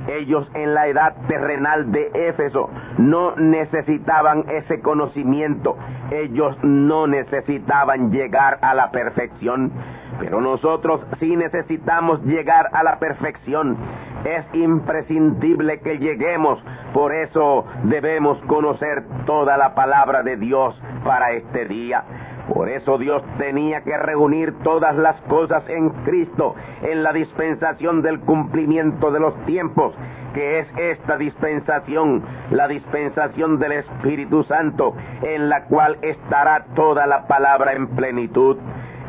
Ellos 0.08 0.48
en 0.54 0.74
la 0.74 0.88
edad 0.88 1.14
terrenal 1.28 1.92
de 1.92 2.10
Éfeso 2.14 2.68
no 2.98 3.36
necesitaban 3.36 4.44
ese 4.48 4.80
conocimiento, 4.80 5.76
ellos 6.10 6.56
no 6.62 7.06
necesitaban 7.06 8.10
llegar 8.10 8.58
a 8.62 8.74
la 8.74 8.90
perfección, 8.90 9.72
pero 10.18 10.40
nosotros 10.40 11.00
sí 11.20 11.36
necesitamos 11.36 12.22
llegar 12.24 12.68
a 12.72 12.82
la 12.82 12.98
perfección. 12.98 13.76
Es 14.24 14.44
imprescindible 14.54 15.80
que 15.80 15.98
lleguemos, 15.98 16.62
por 16.92 17.12
eso 17.12 17.66
debemos 17.84 18.38
conocer 18.46 19.04
toda 19.26 19.56
la 19.56 19.74
palabra 19.74 20.22
de 20.22 20.36
Dios 20.36 20.80
para 21.04 21.32
este 21.32 21.64
día. 21.66 22.04
Por 22.48 22.68
eso 22.68 22.98
Dios 22.98 23.22
tenía 23.38 23.82
que 23.82 23.96
reunir 23.96 24.54
todas 24.62 24.96
las 24.96 25.20
cosas 25.22 25.62
en 25.68 25.90
Cristo 26.04 26.54
en 26.82 27.02
la 27.02 27.12
dispensación 27.12 28.02
del 28.02 28.20
cumplimiento 28.20 29.10
de 29.10 29.20
los 29.20 29.34
tiempos, 29.46 29.94
que 30.34 30.60
es 30.60 30.66
esta 30.76 31.16
dispensación, 31.16 32.22
la 32.50 32.66
dispensación 32.68 33.58
del 33.58 33.72
Espíritu 33.72 34.42
Santo, 34.44 34.94
en 35.22 35.48
la 35.48 35.64
cual 35.64 35.98
estará 36.02 36.64
toda 36.74 37.06
la 37.06 37.26
palabra 37.26 37.74
en 37.74 37.88
plenitud. 37.88 38.56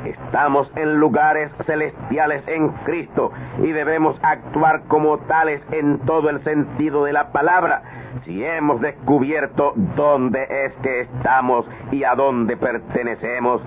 Estamos 0.06 0.70
en 0.76 0.96
lugares 0.96 1.50
celestiales 1.66 2.44
en 2.48 2.70
Cristo 2.86 3.32
y 3.60 3.72
debemos 3.72 4.18
actuar 4.22 4.84
como 4.90 5.18
tales 5.20 5.62
en 5.72 6.00
todo 6.00 6.30
el 6.30 6.44
sentido 6.44 7.06
de 7.06 7.14
la 7.14 7.32
palabra. 7.32 7.84
Si 8.26 8.44
hemos 8.44 8.82
descubierto 8.82 9.74
dónde 9.96 10.44
es 10.66 10.74
que 10.84 11.02
estamos 11.02 11.66
y 11.92 12.04
a 12.04 12.16
dónde 12.16 12.58
pertenecemos, 12.58 13.62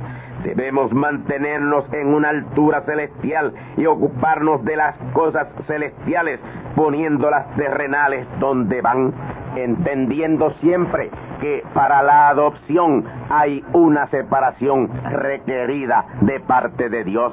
debemos 0.44 0.92
mantenernos 0.92 1.90
en 1.92 2.08
una 2.08 2.28
altura 2.28 2.82
celestial 2.82 3.54
y 3.78 3.86
ocuparnos 3.86 4.62
de 4.64 4.76
las 4.76 4.94
cosas 5.14 5.48
celestiales, 5.66 6.38
poniendo 6.74 7.30
las 7.30 7.48
terrenales 7.56 8.26
donde 8.38 8.82
van, 8.82 9.12
entendiendo 9.56 10.52
siempre 10.60 11.10
que 11.40 11.62
para 11.74 12.02
la 12.02 12.28
adopción 12.28 13.04
hay 13.30 13.64
una 13.72 14.06
separación 14.08 14.90
requerida 15.10 16.04
de 16.22 16.40
parte 16.40 16.88
de 16.88 17.04
Dios. 17.04 17.32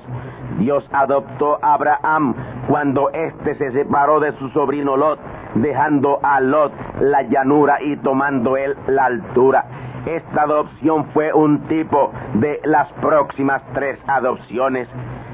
Dios 0.60 0.88
adoptó 0.92 1.58
a 1.62 1.74
Abraham 1.74 2.36
cuando 2.68 3.10
éste 3.12 3.56
se 3.56 3.72
separó 3.72 4.20
de 4.20 4.34
su 4.34 4.50
sobrino 4.50 4.98
Lot, 4.98 5.20
dejando 5.56 6.20
a 6.24 6.40
Lot 6.40 6.72
la 7.02 7.24
llanura 7.24 7.82
y 7.82 7.98
tomando 7.98 8.58
él 8.58 8.76
la 8.88 9.06
altura. 9.06 9.66
Esta 10.06 10.42
adopción 10.42 11.06
fue 11.14 11.32
un 11.34 11.62
tipo 11.68 12.12
de 12.36 12.60
las 12.66 12.92
próximas 12.94 13.62
tres 13.74 13.98
adopciones. 14.08 14.88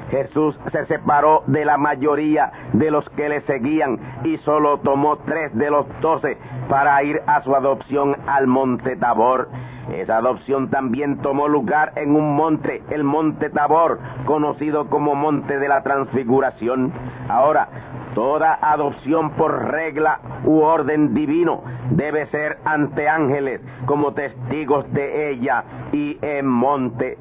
Jesús 0.10 0.58
se 0.72 0.86
separó 0.88 1.44
de 1.48 1.66
la 1.66 1.78
mayoría 1.78 2.52
de 2.74 2.92
los 2.92 3.08
que 3.12 3.30
le 3.30 3.42
seguían 3.42 4.00
y 4.24 4.38
solo 4.40 4.80
tomó 4.80 5.18
tres 5.18 5.56
de 5.56 5.70
los 5.70 5.86
doce 6.02 6.38
para 6.68 7.02
ir 7.04 7.22
a 7.28 7.42
su 7.44 7.56
adopción 7.56 8.16
al 8.28 8.48
monte 8.48 8.96
Tabor. 8.96 9.50
Esa 9.94 10.18
adopción 10.18 10.70
también 10.70 11.20
tomó 11.22 11.48
lugar 11.48 11.94
en 11.96 12.16
un 12.16 12.36
monte, 12.36 12.84
el 12.90 13.04
monte 13.04 13.50
Tabor, 13.50 14.00
conocido 14.26 14.88
como 14.90 15.16
monte 15.16 15.58
de 15.58 15.68
la 15.68 15.82
transfiguración. 15.82 16.92
Ahora, 17.28 17.70
toda 18.14 18.60
adopción 18.62 19.32
por 19.32 19.72
regla 19.72 20.20
u 20.44 20.60
orden 20.60 21.14
divino 21.14 21.64
debe 21.92 22.28
ser 22.28 22.58
ante 22.66 23.10
ángeles 23.10 23.62
como 23.86 24.14
testigos 24.14 24.92
de 24.94 25.32
ella 25.32 25.64
y 25.92 26.18
en 26.22 26.46
monte. 26.46 27.18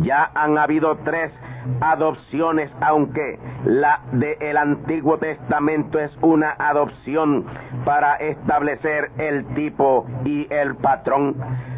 Ya 0.00 0.30
han 0.34 0.58
habido 0.58 0.96
tres 1.04 1.32
adopciones, 1.80 2.70
aunque 2.80 3.38
la 3.64 4.00
del 4.12 4.56
Antiguo 4.56 5.18
Testamento 5.18 5.98
es 5.98 6.10
una 6.22 6.54
adopción 6.58 7.44
para 7.84 8.16
establecer 8.16 9.10
el 9.18 9.44
tipo 9.54 10.06
y 10.24 10.46
el 10.52 10.76
patrón. 10.76 11.36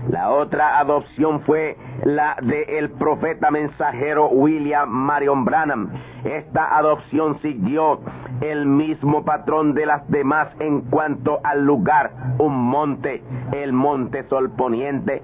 La 0.09 0.31
otra 0.31 0.79
adopción 0.79 1.41
fue 1.43 1.77
la 2.05 2.37
del 2.43 2.91
profeta 2.91 3.51
mensajero 3.51 4.29
William 4.29 4.89
Marion 4.89 5.45
Branham. 5.45 5.91
Esta 6.25 6.77
adopción 6.77 7.41
siguió 7.41 8.01
el 8.43 8.67
mismo 8.67 9.25
patrón 9.25 9.75
de 9.75 9.87
las 9.87 10.07
demás 10.11 10.49
en 10.61 10.83
cuanto 10.83 11.41
al 11.43 11.65
lugar, 11.65 12.13
un 12.39 12.55
monte, 12.55 13.23
el 13.53 13.73
monte 13.73 14.25
Sol 14.29 14.51
Poniente. 14.51 15.23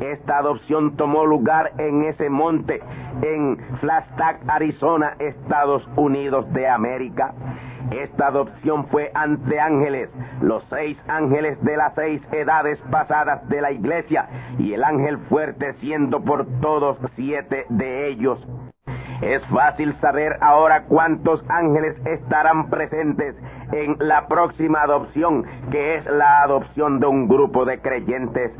Esta 0.00 0.38
adopción 0.38 0.96
tomó 0.96 1.26
lugar 1.26 1.72
en 1.78 2.04
ese 2.04 2.30
monte, 2.30 2.80
en 3.22 3.58
Flagstaff, 3.80 4.36
Arizona, 4.48 5.14
Estados 5.18 5.86
Unidos 5.96 6.50
de 6.54 6.68
América. 6.68 7.34
Esta 7.90 8.28
adopción 8.28 8.86
fue 8.86 9.10
ante 9.14 9.60
ángeles, 9.60 10.08
los 10.40 10.64
seis 10.70 10.96
ángeles 11.08 11.62
de 11.62 11.76
las 11.76 11.94
seis 11.94 12.22
edades 12.32 12.78
pasadas 12.90 13.48
de 13.48 13.60
la 13.60 13.72
iglesia, 13.72 14.28
y 14.58 14.72
el 14.72 14.84
ángel 14.84 15.18
fuerte 15.28 15.74
siendo 15.80 16.22
por 16.22 16.46
todos 16.60 16.96
siete 17.16 17.66
de 17.68 18.08
ellos. 18.08 18.38
Es 19.22 19.40
fácil 19.46 19.94
saber 20.00 20.36
ahora 20.40 20.82
cuántos 20.88 21.44
ángeles 21.48 21.96
estarán 22.06 22.68
presentes 22.68 23.36
en 23.70 23.96
la 24.00 24.26
próxima 24.26 24.82
adopción, 24.82 25.44
que 25.70 25.94
es 25.94 26.04
la 26.06 26.42
adopción 26.42 26.98
de 26.98 27.06
un 27.06 27.28
grupo 27.28 27.64
de 27.64 27.80
creyentes. 27.80 28.50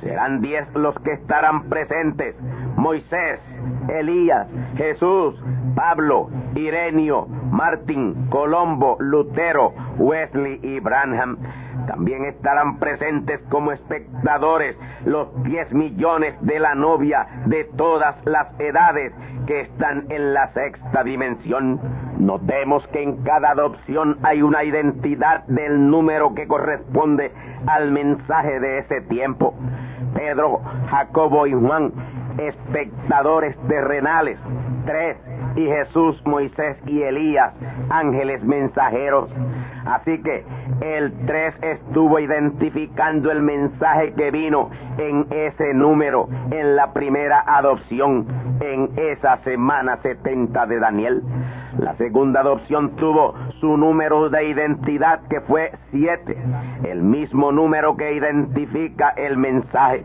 Serán 0.00 0.40
diez 0.40 0.66
los 0.74 0.96
que 1.00 1.12
estarán 1.12 1.68
presentes. 1.68 2.34
Moisés, 2.76 3.40
Elías, 3.88 4.48
Jesús, 4.76 5.40
Pablo, 5.76 6.28
Irenio, 6.56 7.28
Martín, 7.52 8.28
Colombo, 8.28 8.96
Lutero, 8.98 9.72
Wesley 9.98 10.58
y 10.64 10.80
Branham. 10.80 11.38
También 11.86 12.24
estarán 12.24 12.78
presentes 12.80 13.40
como 13.50 13.70
espectadores 13.70 14.76
los 15.06 15.28
10 15.44 15.72
millones 15.72 16.34
de 16.40 16.58
la 16.58 16.74
novia 16.74 17.26
de 17.46 17.64
todas 17.76 18.16
las 18.26 18.48
edades 18.60 19.12
que 19.48 19.62
están 19.62 20.04
en 20.10 20.34
la 20.34 20.52
sexta 20.52 21.02
dimensión. 21.02 21.80
Notemos 22.18 22.86
que 22.88 23.02
en 23.02 23.16
cada 23.22 23.52
adopción 23.52 24.18
hay 24.22 24.42
una 24.42 24.62
identidad 24.62 25.44
del 25.46 25.88
número 25.88 26.34
que 26.34 26.46
corresponde 26.46 27.32
al 27.66 27.90
mensaje 27.90 28.60
de 28.60 28.80
ese 28.80 29.00
tiempo. 29.08 29.54
Pedro, 30.14 30.60
Jacobo 30.90 31.46
y 31.46 31.54
Juan, 31.54 31.92
espectadores 32.36 33.56
terrenales, 33.68 34.38
tres, 34.84 35.16
y 35.56 35.64
Jesús, 35.64 36.20
Moisés 36.26 36.76
y 36.86 37.00
Elías, 37.00 37.54
ángeles 37.88 38.44
mensajeros. 38.44 39.30
Así 39.86 40.18
que 40.22 40.44
el 40.80 41.12
3 41.26 41.54
estuvo 41.62 42.18
identificando 42.18 43.30
el 43.30 43.42
mensaje 43.42 44.12
que 44.14 44.30
vino 44.30 44.70
en 44.98 45.26
ese 45.30 45.74
número, 45.74 46.28
en 46.50 46.76
la 46.76 46.92
primera 46.92 47.42
adopción, 47.46 48.26
en 48.60 48.90
esa 48.96 49.38
semana 49.38 49.98
70 50.02 50.66
de 50.66 50.78
Daniel. 50.78 51.22
La 51.78 51.94
segunda 51.96 52.40
adopción 52.40 52.96
tuvo 52.96 53.34
su 53.60 53.76
número 53.76 54.28
de 54.30 54.48
identidad 54.48 55.20
que 55.30 55.40
fue 55.42 55.70
7, 55.92 56.36
el 56.84 57.02
mismo 57.02 57.52
número 57.52 57.96
que 57.96 58.14
identifica 58.14 59.10
el 59.10 59.36
mensaje. 59.36 60.04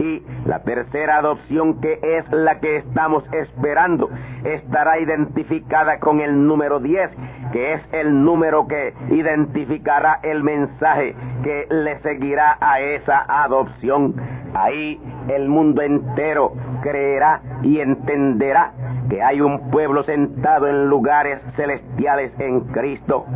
Y 0.00 0.22
la 0.44 0.60
tercera 0.64 1.18
adopción 1.18 1.80
que 1.80 1.98
es 2.02 2.30
la 2.30 2.60
que 2.60 2.76
estamos 2.76 3.24
esperando 3.32 4.10
estará 4.44 5.00
identificada 5.00 5.98
con 5.98 6.20
el 6.20 6.46
número 6.46 6.78
10, 6.80 7.10
que 7.52 7.72
es 7.72 7.80
el 7.92 8.22
número 8.22 8.66
que 8.66 8.92
identificará 9.08 10.20
el 10.22 10.42
mensaje 10.42 11.14
que 11.42 11.66
le 11.70 12.00
seguirá 12.00 12.58
a 12.60 12.80
esa 12.80 13.24
adopción. 13.44 14.14
Ahí 14.54 15.00
el 15.28 15.48
mundo 15.48 15.80
entero 15.80 16.52
creerá 16.82 17.40
y 17.62 17.80
entenderá 17.80 18.72
que 19.08 19.22
hay 19.22 19.40
un 19.40 19.70
pueblo 19.70 20.02
sentado 20.04 20.68
en 20.68 20.88
lugares 20.88 21.40
celestiales 21.56 22.32
en 22.38 22.60
Cristo. 22.60 23.26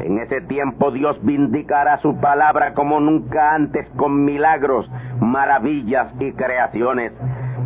En 0.00 0.18
ese 0.18 0.40
tiempo 0.42 0.90
Dios 0.90 1.18
vindicará 1.22 1.98
su 1.98 2.16
palabra 2.20 2.74
como 2.74 3.00
nunca 3.00 3.54
antes 3.54 3.88
con 3.96 4.24
milagros, 4.24 4.90
maravillas 5.20 6.12
y 6.20 6.32
creaciones. 6.32 7.12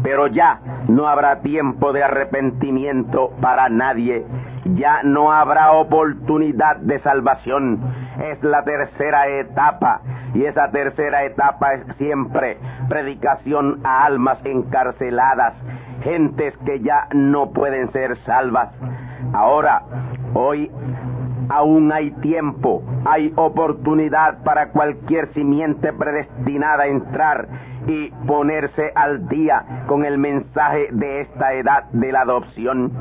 Pero 0.02 0.26
ya 0.26 0.60
no 0.88 1.06
habrá 1.06 1.40
tiempo 1.40 1.92
de 1.92 2.02
arrepentimiento 2.02 3.32
para 3.40 3.68
nadie. 3.68 4.24
Ya 4.76 5.02
no 5.02 5.32
habrá 5.32 5.72
oportunidad 5.72 6.76
de 6.76 6.98
salvación 7.00 7.80
es 8.22 8.42
la 8.42 8.62
tercera 8.64 9.28
etapa. 9.28 10.00
Y 10.34 10.44
esa 10.44 10.70
tercera 10.70 11.24
etapa 11.24 11.74
es 11.74 11.96
siempre 11.96 12.58
predicación 12.88 13.80
a 13.84 14.04
almas 14.04 14.38
encarceladas, 14.44 15.54
gentes 16.04 16.54
que 16.64 16.80
ya 16.80 17.08
no 17.12 17.50
pueden 17.50 17.90
ser 17.92 18.16
salvas. 18.24 18.70
Ahora, 19.32 19.82
hoy 20.34 20.70
aún 21.48 21.90
hay 21.92 22.10
tiempo, 22.20 22.82
hay 23.04 23.32
oportunidad 23.36 24.42
para 24.44 24.68
cualquier 24.70 25.32
simiente 25.32 25.92
predestinada 25.92 26.84
a 26.84 26.88
entrar 26.88 27.48
y 27.86 28.10
ponerse 28.26 28.92
al 28.94 29.28
día 29.28 29.84
con 29.86 30.04
el 30.04 30.18
mensaje 30.18 30.88
de 30.92 31.22
esta 31.22 31.54
edad 31.54 31.84
de 31.92 32.12
la 32.12 32.20
adopción. 32.20 32.92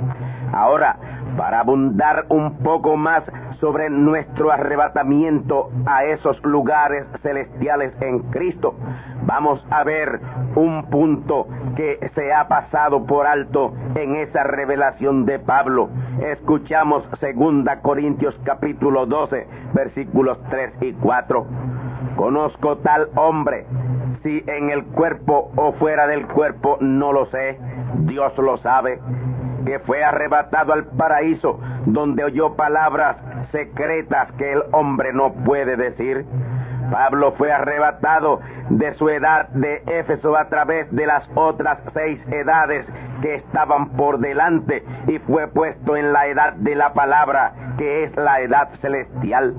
Ahora, 0.53 0.97
para 1.37 1.61
abundar 1.61 2.25
un 2.29 2.57
poco 2.59 2.95
más 2.97 3.23
sobre 3.63 3.89
nuestro 3.89 4.51
arrebatamiento 4.51 5.71
a 5.85 6.03
esos 6.03 6.37
lugares 6.43 7.05
celestiales 7.21 7.93
en 8.01 8.19
Cristo, 8.23 8.75
vamos 9.25 9.65
a 9.69 9.85
ver 9.85 10.19
un 10.55 10.89
punto 10.89 11.47
que 11.77 11.97
se 12.13 12.33
ha 12.33 12.45
pasado 12.49 13.05
por 13.05 13.25
alto 13.25 13.73
en 13.95 14.17
esa 14.17 14.43
revelación 14.43 15.25
de 15.25 15.39
Pablo. 15.39 15.87
Escuchamos 16.33 17.05
2 17.21 17.77
Corintios 17.81 18.35
capítulo 18.43 19.05
12, 19.05 19.47
versículos 19.73 20.37
3 20.49 20.73
y 20.81 20.91
4. 20.95 21.45
Conozco 22.17 22.79
tal 22.79 23.07
hombre, 23.15 23.65
si 24.23 24.43
en 24.45 24.71
el 24.71 24.83
cuerpo 24.87 25.51
o 25.55 25.71
fuera 25.75 26.05
del 26.07 26.27
cuerpo, 26.27 26.79
no 26.81 27.13
lo 27.13 27.27
sé, 27.27 27.57
Dios 27.99 28.37
lo 28.39 28.57
sabe 28.57 28.99
que 29.65 29.79
fue 29.79 30.03
arrebatado 30.03 30.73
al 30.73 30.83
paraíso, 30.97 31.57
donde 31.85 32.25
oyó 32.25 32.55
palabras 32.57 33.15
secretas 33.53 34.29
que 34.33 34.51
el 34.51 34.63
hombre 34.73 35.13
no 35.13 35.31
puede 35.45 35.77
decir. 35.77 36.25
Pablo 36.91 37.33
fue 37.37 37.51
arrebatado 37.51 38.41
de 38.69 38.93
su 38.95 39.07
edad 39.07 39.47
de 39.49 39.81
Éfeso 39.87 40.35
a 40.35 40.49
través 40.49 40.91
de 40.91 41.07
las 41.07 41.23
otras 41.35 41.79
seis 41.93 42.19
edades 42.27 42.85
que 43.21 43.35
estaban 43.35 43.91
por 43.91 44.19
delante 44.19 44.83
y 45.07 45.17
fue 45.19 45.47
puesto 45.47 45.95
en 45.95 46.11
la 46.11 46.27
edad 46.27 46.53
de 46.53 46.75
la 46.75 46.93
palabra, 46.93 47.53
que 47.77 48.03
es 48.03 48.15
la 48.17 48.41
edad 48.41 48.69
celestial. 48.81 49.55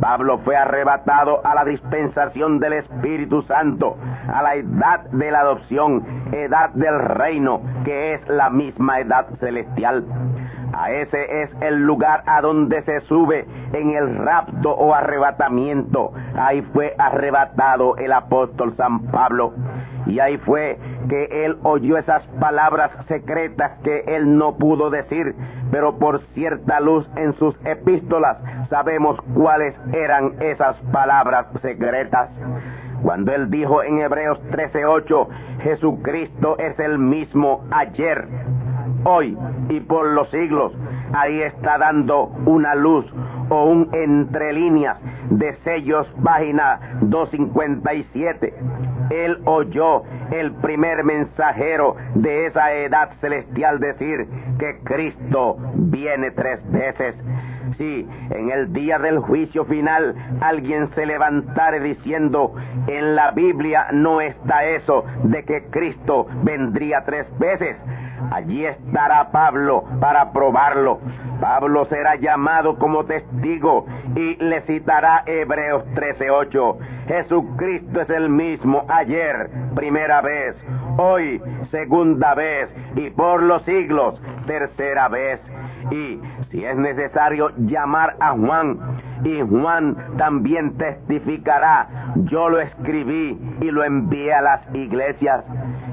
Pablo 0.00 0.38
fue 0.44 0.56
arrebatado 0.56 1.44
a 1.44 1.54
la 1.54 1.64
dispensación 1.64 2.60
del 2.60 2.74
Espíritu 2.74 3.42
Santo, 3.42 3.96
a 4.32 4.42
la 4.42 4.54
edad 4.54 5.00
de 5.10 5.30
la 5.30 5.40
adopción, 5.40 6.04
edad 6.32 6.70
del 6.70 6.98
reino, 7.00 7.60
que 7.84 8.14
es 8.14 8.28
la 8.28 8.48
misma 8.48 9.00
edad 9.00 9.26
celestial. 9.40 10.04
Ese 10.88 11.42
es 11.42 11.50
el 11.60 11.82
lugar 11.82 12.22
a 12.26 12.40
donde 12.40 12.82
se 12.82 13.00
sube 13.02 13.46
en 13.72 13.90
el 13.90 14.16
rapto 14.16 14.70
o 14.70 14.94
arrebatamiento. 14.94 16.12
Ahí 16.36 16.62
fue 16.72 16.94
arrebatado 16.98 17.96
el 17.96 18.12
apóstol 18.12 18.74
San 18.76 19.02
Pablo. 19.10 19.52
Y 20.06 20.18
ahí 20.18 20.38
fue 20.38 20.78
que 21.08 21.44
él 21.44 21.58
oyó 21.62 21.98
esas 21.98 22.22
palabras 22.40 22.90
secretas 23.06 23.78
que 23.84 24.04
él 24.06 24.36
no 24.38 24.56
pudo 24.56 24.90
decir, 24.90 25.34
pero 25.70 25.98
por 25.98 26.20
cierta 26.34 26.80
luz 26.80 27.06
en 27.16 27.34
sus 27.34 27.54
epístolas 27.64 28.38
sabemos 28.70 29.18
cuáles 29.34 29.74
eran 29.92 30.34
esas 30.40 30.76
palabras 30.92 31.46
secretas. 31.62 32.30
Cuando 33.02 33.32
él 33.32 33.50
dijo 33.50 33.82
en 33.82 34.00
Hebreos 34.00 34.40
13:8, 34.50 35.28
Jesucristo 35.62 36.58
es 36.58 36.78
el 36.78 36.98
mismo 36.98 37.64
ayer, 37.70 38.26
hoy 39.04 39.36
y 39.68 39.80
por 39.80 40.06
los 40.06 40.28
siglos, 40.30 40.72
ahí 41.12 41.40
está 41.42 41.78
dando 41.78 42.26
una 42.46 42.74
luz 42.74 43.06
o 43.48 43.64
un 43.64 43.88
entre 43.92 44.52
líneas 44.52 44.96
de 45.30 45.54
sellos, 45.64 46.06
página 46.22 46.98
257. 47.02 48.54
Él 49.10 49.38
oyó 49.44 50.02
el 50.30 50.52
primer 50.52 51.04
mensajero 51.04 51.96
de 52.14 52.46
esa 52.46 52.72
edad 52.74 53.10
celestial 53.20 53.80
decir 53.80 54.28
que 54.58 54.78
Cristo 54.84 55.56
viene 55.74 56.30
tres 56.30 56.60
veces. 56.70 57.16
Si 57.76 58.06
en 58.30 58.50
el 58.50 58.72
día 58.72 58.98
del 58.98 59.18
juicio 59.18 59.64
final 59.64 60.14
alguien 60.40 60.90
se 60.94 61.06
levantare 61.06 61.80
diciendo, 61.80 62.54
en 62.86 63.16
la 63.16 63.30
Biblia 63.32 63.86
no 63.92 64.20
está 64.20 64.64
eso 64.64 65.04
de 65.24 65.44
que 65.44 65.64
Cristo 65.70 66.26
vendría 66.42 67.04
tres 67.04 67.26
veces, 67.38 67.76
allí 68.30 68.64
estará 68.64 69.30
Pablo 69.30 69.84
para 70.00 70.32
probarlo. 70.32 71.00
Pablo 71.40 71.86
será 71.86 72.16
llamado 72.16 72.78
como 72.78 73.04
testigo 73.04 73.86
y 74.14 74.36
le 74.36 74.62
citará 74.62 75.22
Hebreos 75.26 75.84
13:8. 75.94 76.78
Jesucristo 77.06 78.00
es 78.02 78.10
el 78.10 78.28
mismo 78.28 78.84
ayer, 78.88 79.50
primera 79.74 80.20
vez, 80.20 80.56
hoy, 80.98 81.42
segunda 81.70 82.34
vez 82.34 82.68
y 82.96 83.10
por 83.10 83.42
los 83.42 83.62
siglos, 83.64 84.20
tercera 84.46 85.08
vez. 85.08 85.40
Y 85.90 86.20
si 86.50 86.64
es 86.64 86.76
necesario 86.76 87.50
llamar 87.56 88.14
a 88.20 88.32
Juan, 88.32 88.78
y 89.24 89.40
Juan 89.42 89.96
también 90.16 90.76
testificará, 90.78 91.88
yo 92.24 92.48
lo 92.48 92.60
escribí 92.60 93.38
y 93.60 93.70
lo 93.70 93.84
envié 93.84 94.32
a 94.32 94.42
las 94.42 94.74
iglesias. 94.74 95.44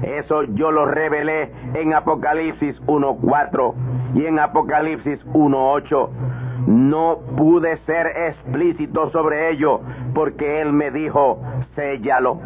Eso 0.02 0.44
yo 0.44 0.70
lo 0.70 0.86
revelé 0.86 1.50
en 1.74 1.94
Apocalipsis 1.94 2.80
1.4 2.86 3.74
y 4.14 4.26
en 4.26 4.38
Apocalipsis 4.38 5.24
1.8. 5.26 6.08
No 6.66 7.18
pude 7.36 7.78
ser 7.86 8.06
explícito 8.06 9.10
sobre 9.10 9.50
ello 9.50 9.80
porque 10.14 10.60
él 10.60 10.72
me 10.72 10.90
dijo, 10.90 11.40
séllalo. 11.74 12.40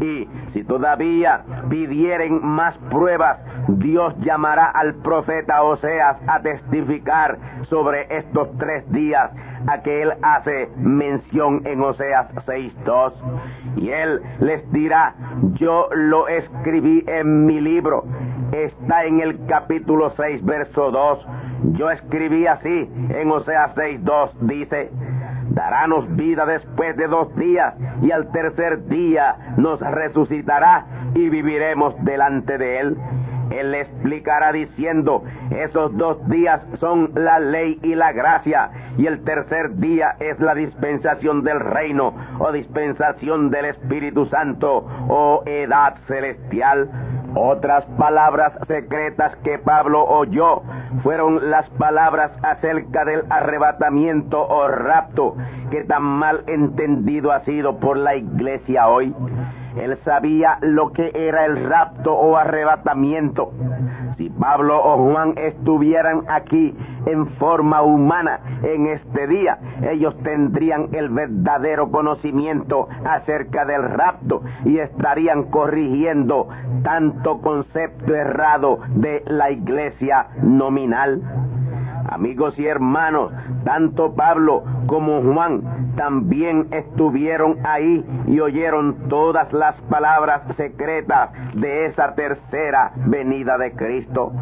Y 0.00 0.28
si 0.52 0.64
todavía 0.64 1.42
pidieren 1.68 2.40
más 2.42 2.76
pruebas, 2.90 3.38
Dios 3.68 4.14
llamará 4.20 4.66
al 4.66 4.94
profeta 4.96 5.62
Oseas 5.62 6.16
a 6.28 6.40
testificar 6.40 7.36
sobre 7.68 8.06
estos 8.16 8.56
tres 8.58 8.88
días 8.92 9.30
a 9.66 9.82
que 9.82 10.02
él 10.02 10.12
hace 10.22 10.68
mención 10.76 11.62
en 11.66 11.82
Oseas 11.82 12.32
6.2. 12.46 13.12
Y 13.76 13.90
él 13.90 14.20
les 14.40 14.70
dirá, 14.72 15.14
yo 15.54 15.88
lo 15.92 16.28
escribí 16.28 17.04
en 17.08 17.46
mi 17.46 17.60
libro, 17.60 18.04
está 18.52 19.04
en 19.04 19.20
el 19.20 19.44
capítulo 19.46 20.12
6, 20.16 20.44
verso 20.44 20.90
2. 20.90 21.26
Yo 21.72 21.90
escribí 21.90 22.46
así 22.46 22.90
en 23.08 23.30
Oseas 23.30 23.74
6.2, 23.74 24.30
dice, 24.42 24.90
darános 25.50 26.14
vida 26.14 26.46
después 26.46 26.96
de 26.96 27.08
dos 27.08 27.34
días 27.36 27.74
y 28.02 28.12
al 28.12 28.30
tercer 28.30 28.86
día 28.86 29.54
nos 29.56 29.80
resucitará 29.80 30.86
y 31.14 31.28
viviremos 31.28 31.94
delante 32.04 32.58
de 32.58 32.80
él. 32.80 32.96
Él 33.50 33.72
le 33.72 33.82
explicará 33.82 34.52
diciendo, 34.52 35.22
esos 35.50 35.96
dos 35.96 36.26
días 36.28 36.60
son 36.80 37.10
la 37.14 37.38
ley 37.38 37.78
y 37.82 37.94
la 37.94 38.12
gracia, 38.12 38.70
y 38.98 39.06
el 39.06 39.22
tercer 39.24 39.76
día 39.76 40.16
es 40.20 40.38
la 40.40 40.54
dispensación 40.54 41.42
del 41.42 41.60
reino, 41.60 42.14
o 42.38 42.52
dispensación 42.52 43.50
del 43.50 43.66
Espíritu 43.66 44.26
Santo, 44.26 44.86
o 45.08 45.42
edad 45.46 45.96
celestial. 46.06 46.88
Otras 47.34 47.84
palabras 47.98 48.52
secretas 48.66 49.36
que 49.44 49.58
Pablo 49.58 50.04
oyó 50.04 50.62
fueron 51.02 51.50
las 51.50 51.68
palabras 51.70 52.32
acerca 52.42 53.04
del 53.04 53.24
arrebatamiento 53.28 54.40
o 54.40 54.66
rapto 54.68 55.36
que 55.70 55.84
tan 55.84 56.02
mal 56.02 56.44
entendido 56.46 57.32
ha 57.32 57.44
sido 57.44 57.78
por 57.78 57.98
la 57.98 58.16
iglesia 58.16 58.88
hoy. 58.88 59.14
Él 59.76 59.98
sabía 60.04 60.58
lo 60.62 60.92
que 60.92 61.10
era 61.14 61.44
el 61.44 61.68
rapto 61.68 62.14
o 62.14 62.36
arrebatamiento. 62.36 63.52
Si 64.16 64.30
Pablo 64.30 64.82
o 64.82 65.10
Juan 65.10 65.34
estuvieran 65.36 66.22
aquí 66.28 66.74
en 67.04 67.26
forma 67.36 67.82
humana 67.82 68.40
en 68.62 68.86
este 68.86 69.26
día, 69.26 69.58
ellos 69.82 70.16
tendrían 70.22 70.88
el 70.92 71.10
verdadero 71.10 71.90
conocimiento 71.90 72.88
acerca 73.04 73.66
del 73.66 73.82
rapto 73.82 74.42
y 74.64 74.78
estarían 74.78 75.44
corrigiendo 75.44 76.48
tanto 76.82 77.40
concepto 77.42 78.14
errado 78.14 78.78
de 78.94 79.22
la 79.26 79.50
iglesia 79.50 80.28
nominal. 80.42 81.20
Amigos 82.08 82.58
y 82.58 82.66
hermanos, 82.66 83.32
tanto 83.64 84.14
Pablo 84.14 84.62
como 84.86 85.22
Juan 85.22 85.94
también 85.96 86.68
estuvieron 86.70 87.58
ahí 87.64 88.04
y 88.26 88.38
oyeron 88.40 89.08
todas 89.08 89.52
las 89.52 89.74
palabras 89.82 90.42
secretas 90.56 91.30
de 91.54 91.86
esa 91.86 92.14
tercera 92.14 92.92
venida 93.06 93.58
de 93.58 93.72
Cristo. 93.72 94.32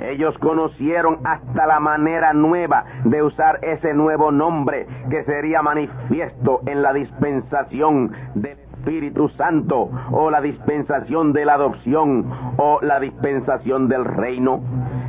Ellos 0.00 0.36
conocieron 0.38 1.18
hasta 1.24 1.66
la 1.66 1.78
manera 1.78 2.32
nueva 2.32 2.84
de 3.04 3.22
usar 3.22 3.60
ese 3.62 3.94
nuevo 3.94 4.32
nombre 4.32 4.86
que 5.10 5.22
sería 5.24 5.62
manifiesto 5.62 6.60
en 6.66 6.82
la 6.82 6.92
dispensación 6.92 8.10
del 8.34 8.61
Espíritu 8.82 9.28
Santo 9.38 9.88
o 10.10 10.28
la 10.28 10.40
dispensación 10.40 11.32
de 11.32 11.44
la 11.44 11.54
adopción 11.54 12.28
o 12.56 12.80
la 12.82 12.98
dispensación 12.98 13.86
del 13.86 14.04
reino. 14.04 14.60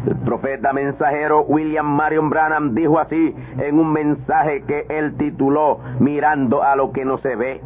El 0.05 0.15
profeta 0.17 0.73
mensajero 0.73 1.41
William 1.41 1.87
Marion 1.87 2.29
Branham 2.29 2.75
dijo 2.75 2.99
así 2.99 3.35
en 3.57 3.79
un 3.79 3.91
mensaje 3.91 4.61
que 4.67 4.85
él 4.89 5.15
tituló 5.17 5.79
Mirando 5.99 6.61
a 6.61 6.75
lo 6.75 6.91
que 6.91 7.03
no 7.03 7.17
se 7.17 7.35
ve. 7.35 7.61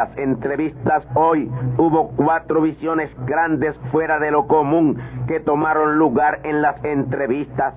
Las 0.00 0.16
entrevistas 0.16 1.04
hoy 1.14 1.50
hubo 1.76 2.12
cuatro 2.16 2.62
visiones 2.62 3.10
grandes 3.26 3.76
fuera 3.92 4.18
de 4.18 4.30
lo 4.30 4.46
común 4.46 4.98
que 5.28 5.40
tomaron 5.40 5.98
lugar 5.98 6.40
en 6.44 6.62
las 6.62 6.82
entrevistas. 6.86 7.74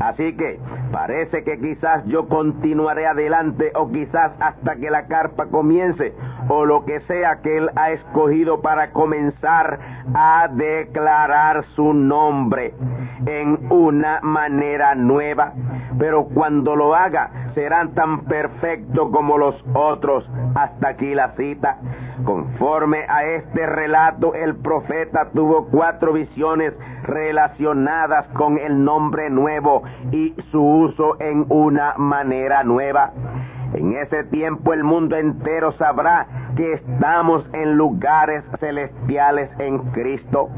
Así 0.00 0.36
que 0.36 0.58
parece 0.90 1.44
que 1.44 1.60
quizás 1.60 2.04
yo 2.06 2.26
continuaré 2.26 3.06
adelante 3.06 3.70
o 3.76 3.88
quizás 3.88 4.32
hasta 4.40 4.74
que 4.80 4.90
la 4.90 5.06
carpa 5.06 5.46
comience 5.46 6.12
o 6.48 6.64
lo 6.64 6.84
que 6.84 6.98
sea 7.02 7.36
que 7.40 7.58
él 7.58 7.70
ha 7.76 7.92
escogido 7.92 8.60
para 8.62 8.90
comenzar 8.90 9.78
a 10.12 10.48
declarar 10.52 11.64
su 11.76 11.92
nombre 11.92 12.74
en 13.26 13.70
una 13.70 14.18
manera 14.22 14.96
nueva. 14.96 15.52
Pero 16.00 16.24
cuando 16.34 16.74
lo 16.74 16.96
haga 16.96 17.30
serán 17.54 17.94
tan 17.94 18.24
perfectos 18.24 19.10
como 19.10 19.38
los 19.38 19.54
otros. 19.74 20.28
Hasta 20.54 20.88
aquí 20.88 21.14
la 21.14 21.32
cita. 21.36 21.78
Conforme 22.24 23.04
a 23.08 23.24
este 23.24 23.66
relato, 23.66 24.34
el 24.34 24.56
profeta 24.56 25.30
tuvo 25.32 25.68
cuatro 25.70 26.12
visiones 26.12 26.74
relacionadas 27.04 28.26
con 28.34 28.58
el 28.58 28.84
nombre 28.84 29.30
nuevo 29.30 29.82
y 30.12 30.34
su 30.50 30.62
uso 30.62 31.20
en 31.20 31.46
una 31.48 31.94
manera 31.96 32.62
nueva. 32.62 33.12
En 33.74 33.96
ese 33.96 34.24
tiempo 34.24 34.72
el 34.72 34.82
mundo 34.82 35.16
entero 35.16 35.72
sabrá 35.72 36.26
que 36.56 36.72
estamos 36.72 37.44
en 37.52 37.76
lugares 37.76 38.44
celestiales 38.58 39.48
en 39.58 39.78
Cristo. 39.92 40.48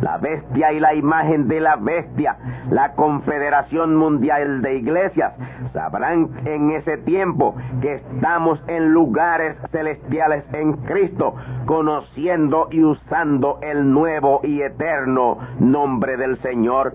La 0.00 0.18
bestia 0.18 0.72
y 0.72 0.80
la 0.80 0.94
imagen 0.94 1.48
de 1.48 1.60
la 1.60 1.76
bestia, 1.76 2.36
la 2.70 2.92
Confederación 2.94 3.96
Mundial 3.96 4.62
de 4.62 4.76
Iglesias, 4.76 5.32
sabrán 5.72 6.30
en 6.44 6.70
ese 6.70 6.98
tiempo 6.98 7.54
que 7.80 7.94
estamos 7.94 8.60
en 8.68 8.92
lugares 8.92 9.56
celestiales 9.70 10.44
en 10.52 10.72
Cristo, 10.84 11.34
conociendo 11.66 12.68
y 12.70 12.84
usando 12.84 13.58
el 13.62 13.92
nuevo 13.92 14.40
y 14.44 14.62
eterno 14.62 15.38
nombre 15.58 16.16
del 16.16 16.40
Señor. 16.42 16.94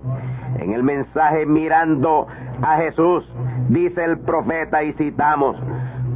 En 0.59 0.73
el 0.73 0.83
mensaje 0.83 1.45
mirando 1.45 2.27
a 2.61 2.77
Jesús, 2.77 3.23
dice 3.69 4.03
el 4.03 4.19
profeta 4.19 4.83
y 4.83 4.93
citamos, 4.93 5.57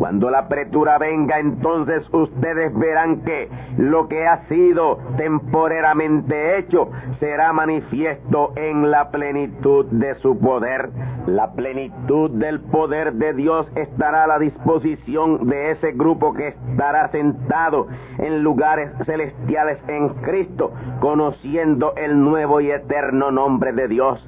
cuando 0.02 0.32
la 0.32 0.40
apretura 0.40 0.98
venga, 0.98 1.38
entonces 1.38 2.04
ustedes 2.12 2.74
verán 2.74 3.22
que 3.22 3.48
lo 3.78 4.08
que 4.08 4.26
ha 4.26 4.48
sido 4.48 4.98
temporeramente 5.16 6.58
hecho 6.58 6.90
será 7.20 7.54
manifiesto 7.54 8.52
en 8.56 8.90
la 8.90 9.12
plenitud 9.12 9.86
de 9.92 10.16
su 10.16 10.40
poder. 10.40 10.90
La 11.28 11.52
plenitud 11.54 12.32
del 12.32 12.62
poder 12.62 13.14
de 13.14 13.34
Dios 13.34 13.68
estará 13.76 14.24
a 14.24 14.28
la 14.28 14.40
disposición 14.40 15.48
de 15.48 15.70
ese 15.70 15.92
grupo 15.92 16.34
que 16.34 16.48
estará 16.48 17.10
sentado 17.12 17.88
en 18.18 18.42
lugares 18.42 18.90
celestiales 19.06 19.78
en 19.88 20.10
Cristo, 20.24 20.72
conociendo 21.00 21.94
el 21.96 22.20
nuevo 22.20 22.60
y 22.60 22.72
eterno 22.72 23.30
nombre 23.30 23.72
de 23.72 23.88
Dios. 23.88 24.20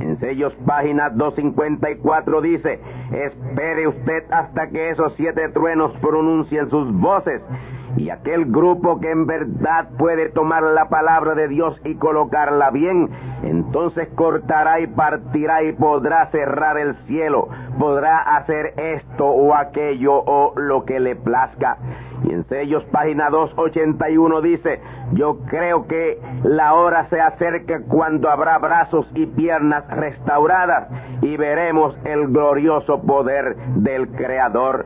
En 0.00 0.18
sellos 0.20 0.54
página 0.66 1.10
254 1.10 2.40
dice, 2.40 2.80
espere 3.12 3.88
usted 3.88 4.24
hasta 4.30 4.68
que 4.68 4.90
esos 4.90 5.12
siete 5.16 5.48
truenos 5.50 5.92
pronuncien 6.00 6.68
sus 6.70 6.92
voces 6.92 7.42
y 7.96 8.10
aquel 8.10 8.46
grupo 8.46 9.00
que 9.00 9.10
en 9.10 9.26
verdad 9.26 9.88
puede 9.98 10.28
tomar 10.30 10.62
la 10.62 10.88
palabra 10.88 11.34
de 11.34 11.48
Dios 11.48 11.80
y 11.84 11.94
colocarla 11.96 12.70
bien, 12.70 13.08
entonces 13.42 14.08
cortará 14.14 14.80
y 14.80 14.86
partirá 14.86 15.62
y 15.62 15.72
podrá 15.72 16.30
cerrar 16.30 16.78
el 16.78 16.96
cielo, 17.06 17.48
podrá 17.78 18.36
hacer 18.36 18.74
esto 18.76 19.26
o 19.26 19.54
aquello 19.54 20.14
o 20.14 20.52
lo 20.56 20.84
que 20.84 21.00
le 21.00 21.16
plazca. 21.16 21.78
Y 22.24 22.32
en 22.32 22.44
sellos 22.48 22.84
página 22.86 23.30
281 23.30 24.40
dice, 24.42 24.80
yo 25.12 25.38
creo 25.46 25.86
que 25.86 26.20
la 26.42 26.74
hora 26.74 27.08
se 27.08 27.20
acerca 27.20 27.80
cuando 27.88 28.28
habrá 28.28 28.58
brazos 28.58 29.06
y 29.14 29.26
piernas 29.26 29.88
restauradas 29.88 30.88
y 31.22 31.36
veremos 31.36 31.96
el 32.04 32.28
glorioso 32.28 33.00
poder 33.02 33.56
del 33.76 34.08
Creador. 34.08 34.84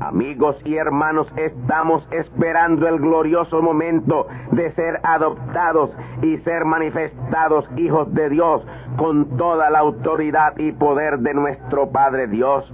Amigos 0.00 0.56
y 0.64 0.76
hermanos, 0.76 1.26
estamos 1.36 2.06
esperando 2.12 2.86
el 2.86 2.98
glorioso 3.00 3.60
momento 3.60 4.28
de 4.52 4.70
ser 4.74 5.00
adoptados 5.02 5.90
y 6.22 6.38
ser 6.38 6.64
manifestados 6.64 7.64
hijos 7.76 8.12
de 8.14 8.28
Dios 8.28 8.62
con 8.96 9.36
toda 9.36 9.70
la 9.70 9.80
autoridad 9.80 10.56
y 10.56 10.70
poder 10.70 11.18
de 11.18 11.34
nuestro 11.34 11.90
Padre 11.90 12.28
Dios. 12.28 12.64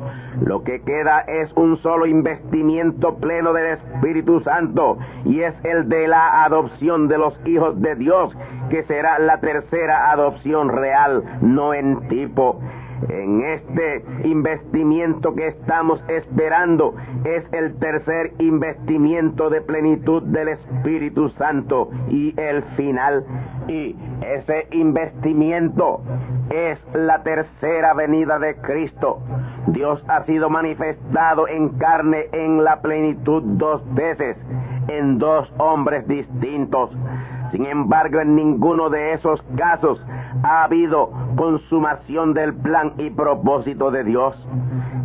Lo 0.42 0.64
que 0.64 0.82
queda 0.82 1.20
es 1.20 1.50
un 1.54 1.78
solo 1.78 2.06
investimiento 2.06 3.16
pleno 3.16 3.54
del 3.54 3.78
Espíritu 3.78 4.40
Santo 4.40 4.98
y 5.24 5.40
es 5.40 5.54
el 5.64 5.88
de 5.88 6.08
la 6.08 6.44
adopción 6.44 7.08
de 7.08 7.18
los 7.18 7.34
hijos 7.46 7.80
de 7.80 7.94
Dios, 7.94 8.34
que 8.68 8.82
será 8.84 9.18
la 9.18 9.40
tercera 9.40 10.10
adopción 10.12 10.68
real, 10.68 11.22
no 11.40 11.72
en 11.72 12.06
tipo 12.08 12.60
en 13.08 13.42
este 13.42 14.04
investimiento 14.24 15.34
que 15.34 15.48
estamos 15.48 16.00
esperando 16.08 16.94
es 17.24 17.44
el 17.52 17.78
tercer 17.78 18.32
investimiento 18.38 19.50
de 19.50 19.60
plenitud 19.60 20.22
del 20.22 20.48
Espíritu 20.48 21.28
Santo 21.30 21.90
y 22.08 22.34
el 22.40 22.62
final. 22.76 23.24
Y 23.68 23.96
ese 24.20 24.68
investimiento 24.72 26.02
es 26.50 26.78
la 26.94 27.22
tercera 27.22 27.94
venida 27.94 28.38
de 28.38 28.56
Cristo. 28.56 29.20
Dios 29.68 30.02
ha 30.08 30.24
sido 30.24 30.50
manifestado 30.50 31.48
en 31.48 31.70
carne 31.78 32.26
en 32.32 32.62
la 32.62 32.80
plenitud 32.80 33.42
dos 33.42 33.82
veces, 33.94 34.36
en 34.88 35.18
dos 35.18 35.50
hombres 35.58 36.06
distintos. 36.06 36.90
Sin 37.54 37.66
embargo, 37.66 38.18
en 38.18 38.34
ninguno 38.34 38.90
de 38.90 39.12
esos 39.12 39.40
casos 39.56 40.04
ha 40.42 40.64
habido 40.64 41.12
consumación 41.36 42.34
del 42.34 42.52
plan 42.52 42.94
y 42.98 43.10
propósito 43.10 43.92
de 43.92 44.02
Dios. 44.02 44.34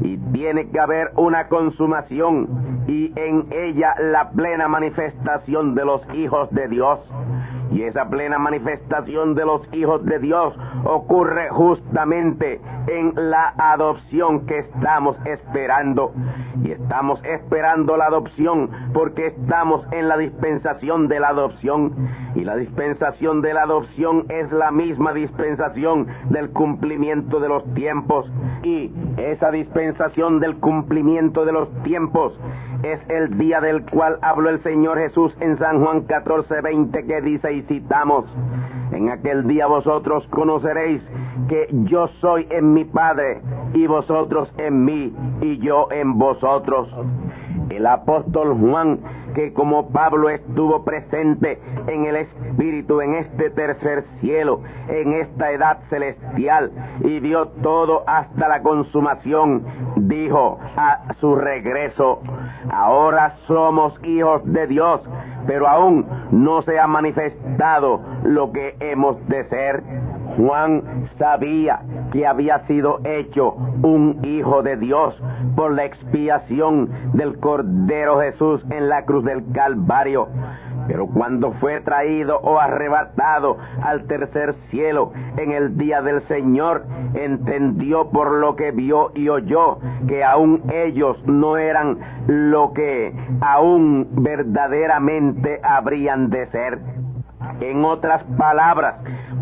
Y 0.02 0.18
tiene 0.34 0.68
que 0.72 0.80
haber 0.80 1.12
una 1.16 1.48
consumación 1.48 2.48
y 2.88 3.14
en 3.16 3.46
ella 3.52 3.94
la 4.00 4.32
plena 4.32 4.68
manifestación 4.68 5.76
de 5.76 5.86
los 5.86 6.02
hijos 6.16 6.50
de 6.50 6.68
Dios. 6.70 7.00
Y 7.72 7.84
esa 7.84 8.10
plena 8.10 8.38
manifestación 8.40 9.36
de 9.36 9.46
los 9.46 9.62
hijos 9.74 10.04
de 10.06 10.20
Dios 10.20 10.56
ocurre 10.86 11.50
justamente 11.50 12.60
en 12.88 13.14
la 13.16 13.54
adopción 13.58 14.46
que 14.46 14.60
estamos 14.60 15.18
esperando. 15.26 16.14
Y 16.64 16.72
estamos 16.72 17.24
esperando 17.24 17.96
la 17.96 18.06
adopción 18.06 18.70
porque 18.94 19.28
estamos 19.28 19.86
en 19.92 20.08
la 20.08 20.18
dispensación 20.18 21.08
de 21.08 21.20
la 21.20 21.30
adopción. 21.30 22.10
Y 22.36 22.44
la 22.44 22.56
dispensación 22.56 23.42
de 23.42 23.54
la 23.54 23.64
adopción 23.64 24.26
es 24.30 24.52
la 24.52 24.72
misma 24.72 25.14
dispensación 25.14 26.08
del 26.30 26.50
cumplimiento 26.52 27.40
de 27.40 27.50
los 27.50 27.74
tiempos. 27.76 28.32
Y 28.64 28.92
esa 29.18 29.52
dispensación 29.52 30.40
del 30.40 30.58
cumplimiento 30.58 31.46
de 31.46 31.52
los 31.52 31.70
tiempos 31.84 32.34
es 32.84 33.00
el 33.10 33.38
día 33.38 33.60
del 33.60 33.86
cual 33.86 34.18
habló 34.22 34.50
el 34.50 34.64
Señor 34.64 34.98
Jesús 35.00 35.34
en 35.40 35.58
San 35.58 35.84
Juan 35.84 36.02
14, 36.02 36.62
20 36.62 37.06
que 37.06 37.22
dice 37.22 37.54
y 37.54 37.62
citamos, 37.64 38.26
en 38.92 39.10
aquel 39.10 39.48
día 39.48 39.68
vosotros 39.68 40.26
conoceréis 40.30 41.02
que 41.48 41.68
yo 41.72 42.08
soy 42.22 42.48
en 42.50 42.74
mi 42.74 42.86
Padre 42.86 43.42
y 43.74 43.86
vosotros 43.88 44.50
en 44.58 44.86
mí 44.86 45.14
y 45.42 45.58
yo 45.60 45.88
en 45.92 46.18
vosotros. 46.18 46.88
El 47.70 47.86
apóstol 47.86 48.58
Juan 48.60 49.00
que 49.40 49.54
como 49.54 49.88
Pablo 49.88 50.30
estuvo 50.30 50.84
presente 50.84 51.62
en 51.88 52.04
el 52.04 52.18
Espíritu, 52.18 53.00
en 53.00 53.16
este 53.16 53.50
tercer 53.52 54.04
cielo, 54.20 54.60
en 54.90 55.14
esta 55.14 55.52
edad 55.52 55.80
celestial, 55.90 56.70
y 57.06 57.22
vio 57.22 57.48
todo 57.64 58.04
hasta 58.06 58.50
la 58.50 58.62
consumación, 58.62 59.64
dijo 59.96 60.60
a 60.76 61.14
su 61.22 61.36
regreso, 61.38 62.22
ahora 62.70 63.38
somos 63.48 63.94
hijos 64.04 64.42
de 64.44 64.68
Dios, 64.68 65.00
pero 65.48 65.70
aún 65.70 66.06
no 66.32 66.62
se 66.64 66.78
ha 66.78 66.88
manifestado 66.88 68.02
lo 68.24 68.52
que 68.52 68.76
hemos 68.82 69.26
de 69.30 69.48
ser. 69.48 69.84
Juan 70.40 71.10
sabía 71.18 71.82
que 72.14 72.26
había 72.26 72.66
sido 72.66 73.02
hecho 73.04 73.56
un 73.84 74.20
hijo 74.24 74.64
de 74.64 74.78
Dios 74.78 75.14
por 75.58 75.74
la 75.74 75.84
expiación 75.84 76.90
del 77.14 77.38
Cordero 77.40 78.22
Jesús 78.22 78.64
en 78.70 78.88
la 78.88 79.04
cruz 79.04 79.26
del 79.26 79.44
Calvario. 79.52 80.30
Pero 80.88 81.08
cuando 81.08 81.52
fue 81.60 81.82
traído 81.82 82.40
o 82.40 82.58
arrebatado 82.58 83.58
al 83.84 84.08
tercer 84.08 84.56
cielo 84.72 85.12
en 85.36 85.52
el 85.52 85.78
día 85.78 86.02
del 86.02 86.26
Señor, 86.30 86.86
entendió 87.16 88.10
por 88.10 88.32
lo 88.32 88.56
que 88.56 88.72
vio 88.72 89.12
y 89.16 89.28
oyó 89.28 89.78
que 90.08 90.24
aún 90.24 90.64
ellos 90.72 91.18
no 91.26 91.58
eran 91.58 92.00
lo 92.28 92.72
que 92.72 93.14
aún 93.42 94.08
verdaderamente 94.14 95.60
habrían 95.64 96.30
de 96.30 96.48
ser. 96.48 96.80
En 97.60 97.84
otras 97.84 98.24
palabras, 98.38 98.96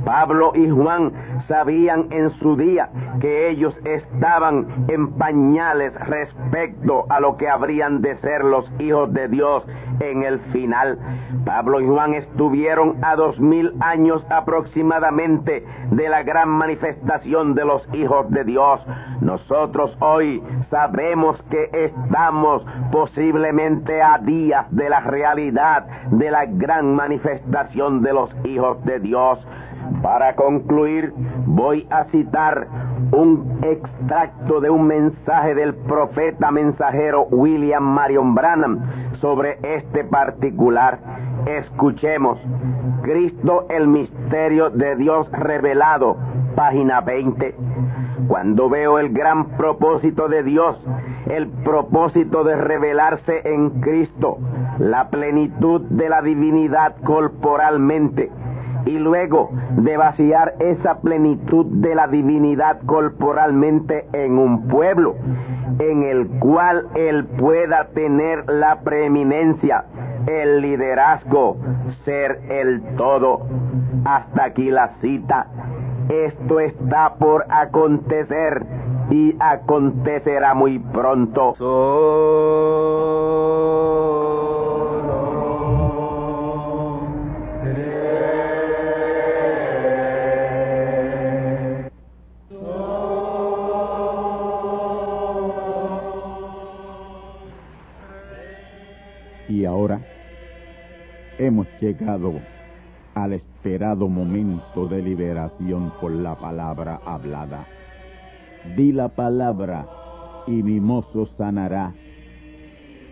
Pablo 0.08 0.54
y 0.56 0.70
Juan 0.70 1.12
sabían 1.50 2.08
en 2.12 2.30
su 2.40 2.56
día 2.56 2.90
que 3.20 3.50
ellos 3.50 3.76
estaban 3.84 4.86
en 4.88 5.12
pañales 5.18 5.94
respecto 6.08 7.06
a 7.10 7.20
lo 7.20 7.36
que 7.36 7.50
habrían 7.50 8.02
de 8.02 8.18
ser 8.20 8.46
los 8.46 8.66
hijos 8.80 9.12
de 9.12 9.28
Dios 9.28 9.66
en 10.00 10.24
el 10.24 10.40
final. 10.54 10.98
Pablo 11.46 11.82
y 11.82 11.88
Juan 11.88 12.14
estuvieron 12.14 13.04
a 13.04 13.18
dos 13.18 13.38
mil 13.38 13.74
años 13.82 14.24
aproximadamente 14.30 15.66
de 15.92 16.08
la 16.08 16.24
gran 16.24 16.50
manifestación 16.50 17.54
de 17.54 17.66
los 17.66 17.82
hijos 17.94 18.30
de 18.30 18.46
Dios. 18.46 18.80
Nosotros 19.20 19.94
hoy 20.00 20.42
sabemos 20.70 21.38
que 21.50 21.70
estamos 21.74 22.64
posiblemente 22.94 24.02
a 24.02 24.20
días 24.20 24.68
de 24.72 24.90
la 24.90 25.02
realidad 25.02 25.86
de 26.12 26.32
la 26.32 26.46
gran 26.46 26.96
manifestación 26.96 28.02
de 28.02 28.14
los 28.14 28.30
hijos 28.46 28.84
de 28.86 29.00
Dios. 29.00 29.40
Para 30.02 30.36
concluir, 30.36 31.14
voy 31.46 31.88
a 31.90 32.06
citar 32.06 32.68
un 33.12 33.60
extracto 33.64 34.60
de 34.62 34.70
un 34.70 34.88
mensaje 34.88 35.56
del 35.56 35.74
profeta 35.76 36.52
mensajero 36.52 37.28
William 37.32 37.84
Marion 37.84 38.36
Branham 38.36 38.80
sobre 39.22 39.58
este 39.64 40.04
particular. 40.04 41.00
Escuchemos. 41.46 42.40
Cristo 43.04 43.68
el 43.70 43.88
misterio 43.88 44.70
de 44.70 44.96
Dios 44.98 45.32
revelado, 45.32 46.18
página 46.56 47.02
20. 47.02 47.56
Cuando 48.28 48.70
veo 48.70 49.00
el 49.00 49.14
gran 49.14 49.46
propósito 49.58 50.28
de 50.28 50.44
Dios, 50.44 50.78
el 51.30 51.48
propósito 51.48 52.44
de 52.44 52.56
revelarse 52.56 53.42
en 53.46 53.82
Cristo, 53.82 54.40
la 54.80 55.10
plenitud 55.10 55.82
de 55.82 56.10
la 56.10 56.22
divinidad 56.22 56.96
corporalmente, 57.04 58.30
y 58.88 58.98
luego 58.98 59.52
de 59.72 59.98
vaciar 59.98 60.56
esa 60.60 61.02
plenitud 61.02 61.66
de 61.66 61.94
la 61.94 62.08
divinidad 62.08 62.80
corporalmente 62.86 64.08
en 64.14 64.38
un 64.38 64.68
pueblo, 64.70 65.16
en 65.80 66.04
el 66.04 66.28
cual 66.40 66.88
él 66.96 67.26
pueda 67.38 67.90
tener 67.94 68.50
la 68.50 68.80
preeminencia, 68.82 69.84
el 70.26 70.62
liderazgo, 70.62 71.58
ser 72.06 72.40
el 72.50 72.82
todo. 72.96 73.48
Hasta 74.06 74.46
aquí 74.46 74.70
la 74.70 74.94
cita. 75.02 75.48
Esto 76.10 76.62
está 76.62 77.16
por 77.16 77.46
acontecer 77.50 78.66
y 79.10 79.36
acontecerá 79.40 80.54
muy 80.54 80.80
pronto. 80.80 81.56
Y 99.50 99.66
ahora 99.66 100.02
hemos 101.38 101.68
llegado 101.80 102.40
al 103.16 103.34
esperado 103.34 104.08
momento 104.08 104.88
de 104.88 105.02
liberación 105.02 105.92
por 106.02 106.12
la 106.12 106.36
palabra 106.36 107.00
hablada. 107.06 107.66
Di 108.76 108.92
la 108.92 109.10
palabra 109.10 109.88
y 110.48 110.64
mi 110.64 110.80
mozo 110.80 111.28
sanará. 111.38 111.94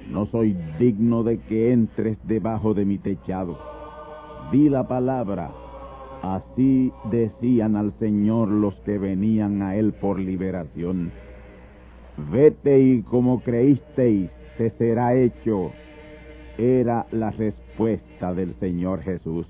No 0.10 0.26
soy 0.28 0.56
digno 0.78 1.24
de 1.24 1.40
que 1.40 1.72
entres 1.72 2.18
debajo 2.24 2.74
de 2.74 2.86
mi 2.86 2.98
techado. 2.98 3.58
Di 4.52 4.70
la 4.70 4.88
palabra. 4.88 5.52
Así 6.22 6.92
decían 7.12 7.76
al 7.76 7.94
Señor 8.00 8.50
los 8.50 8.76
que 8.82 8.98
venían 8.98 9.62
a 9.62 9.76
Él 9.76 9.94
por 9.94 10.20
liberación. 10.20 11.12
Vete 12.32 12.80
y 12.80 13.02
como 13.04 13.42
creísteis, 13.42 14.30
te 14.58 14.70
será 14.72 15.16
hecho 15.16 15.72
era 16.58 17.06
la 17.12 17.32
respuesta 17.32 18.34
del 18.34 18.56
Señor 18.56 19.02
Jesús. 19.02 19.48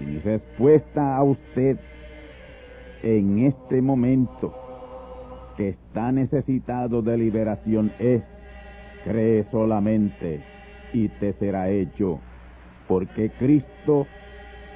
Y 0.00 0.04
mi 0.04 0.18
respuesta 0.18 1.16
a 1.16 1.22
usted 1.22 1.78
en 3.02 3.46
este 3.46 3.80
momento 3.82 4.54
que 5.56 5.70
está 5.70 6.12
necesitado 6.12 7.02
de 7.02 7.16
liberación 7.16 7.92
es, 7.98 8.22
cree 9.04 9.44
solamente 9.50 10.40
y 10.92 11.08
te 11.08 11.32
será 11.34 11.70
hecho, 11.70 12.20
porque 12.88 13.30
Cristo 13.38 14.06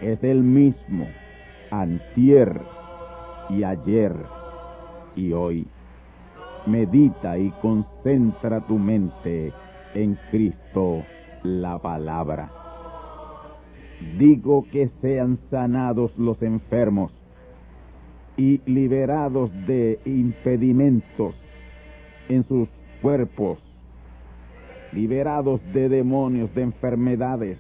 es 0.01 0.23
el 0.25 0.43
mismo, 0.43 1.07
antier 1.71 2.61
y 3.51 3.65
ayer 3.65 4.15
y 5.17 5.33
hoy. 5.33 5.67
Medita 6.67 7.39
y 7.39 7.51
concentra 7.63 8.61
tu 8.61 8.79
mente 8.79 9.53
en 9.95 10.19
Cristo 10.31 11.05
la 11.43 11.79
palabra. 11.79 12.51
Digo 14.19 14.65
que 14.71 14.89
sean 15.01 15.39
sanados 15.51 16.17
los 16.19 16.41
enfermos 16.43 17.13
y 18.37 18.61
liberados 18.65 19.51
de 19.67 19.99
impedimentos 20.05 21.35
en 22.29 22.45
sus 22.45 22.69
cuerpos, 23.03 23.59
liberados 24.93 25.61
de 25.73 25.89
demonios, 25.89 26.55
de 26.55 26.63
enfermedades. 26.63 27.59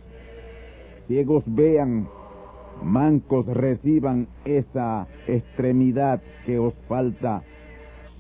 Ciegos 1.06 1.44
vean, 1.46 2.08
mancos 2.82 3.46
reciban 3.46 4.28
esa 4.44 5.06
extremidad 5.26 6.22
que 6.46 6.58
os 6.58 6.74
falta, 6.88 7.42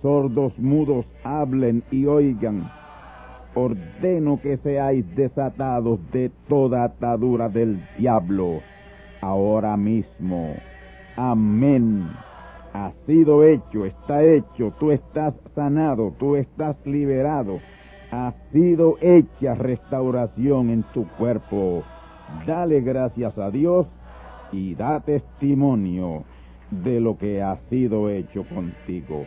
sordos 0.02 0.58
mudos 0.58 1.06
hablen 1.24 1.82
y 1.90 2.04
oigan 2.06 2.79
ordeno 3.54 4.40
que 4.40 4.56
seáis 4.58 5.04
desatados 5.16 5.98
de 6.12 6.30
toda 6.48 6.84
atadura 6.84 7.48
del 7.48 7.80
diablo 7.98 8.60
ahora 9.20 9.76
mismo. 9.76 10.54
Amén. 11.16 12.08
Ha 12.72 12.92
sido 13.06 13.44
hecho, 13.44 13.84
está 13.84 14.22
hecho, 14.22 14.72
tú 14.78 14.92
estás 14.92 15.34
sanado, 15.54 16.14
tú 16.18 16.36
estás 16.36 16.76
liberado. 16.86 17.58
Ha 18.12 18.32
sido 18.52 18.96
hecha 19.00 19.54
restauración 19.54 20.70
en 20.70 20.82
tu 20.94 21.06
cuerpo. 21.18 21.82
Dale 22.46 22.80
gracias 22.80 23.36
a 23.38 23.50
Dios 23.50 23.86
y 24.52 24.74
da 24.74 25.00
testimonio 25.00 26.24
de 26.70 27.00
lo 27.00 27.18
que 27.18 27.42
ha 27.42 27.56
sido 27.68 28.08
hecho 28.08 28.44
contigo. 28.44 29.26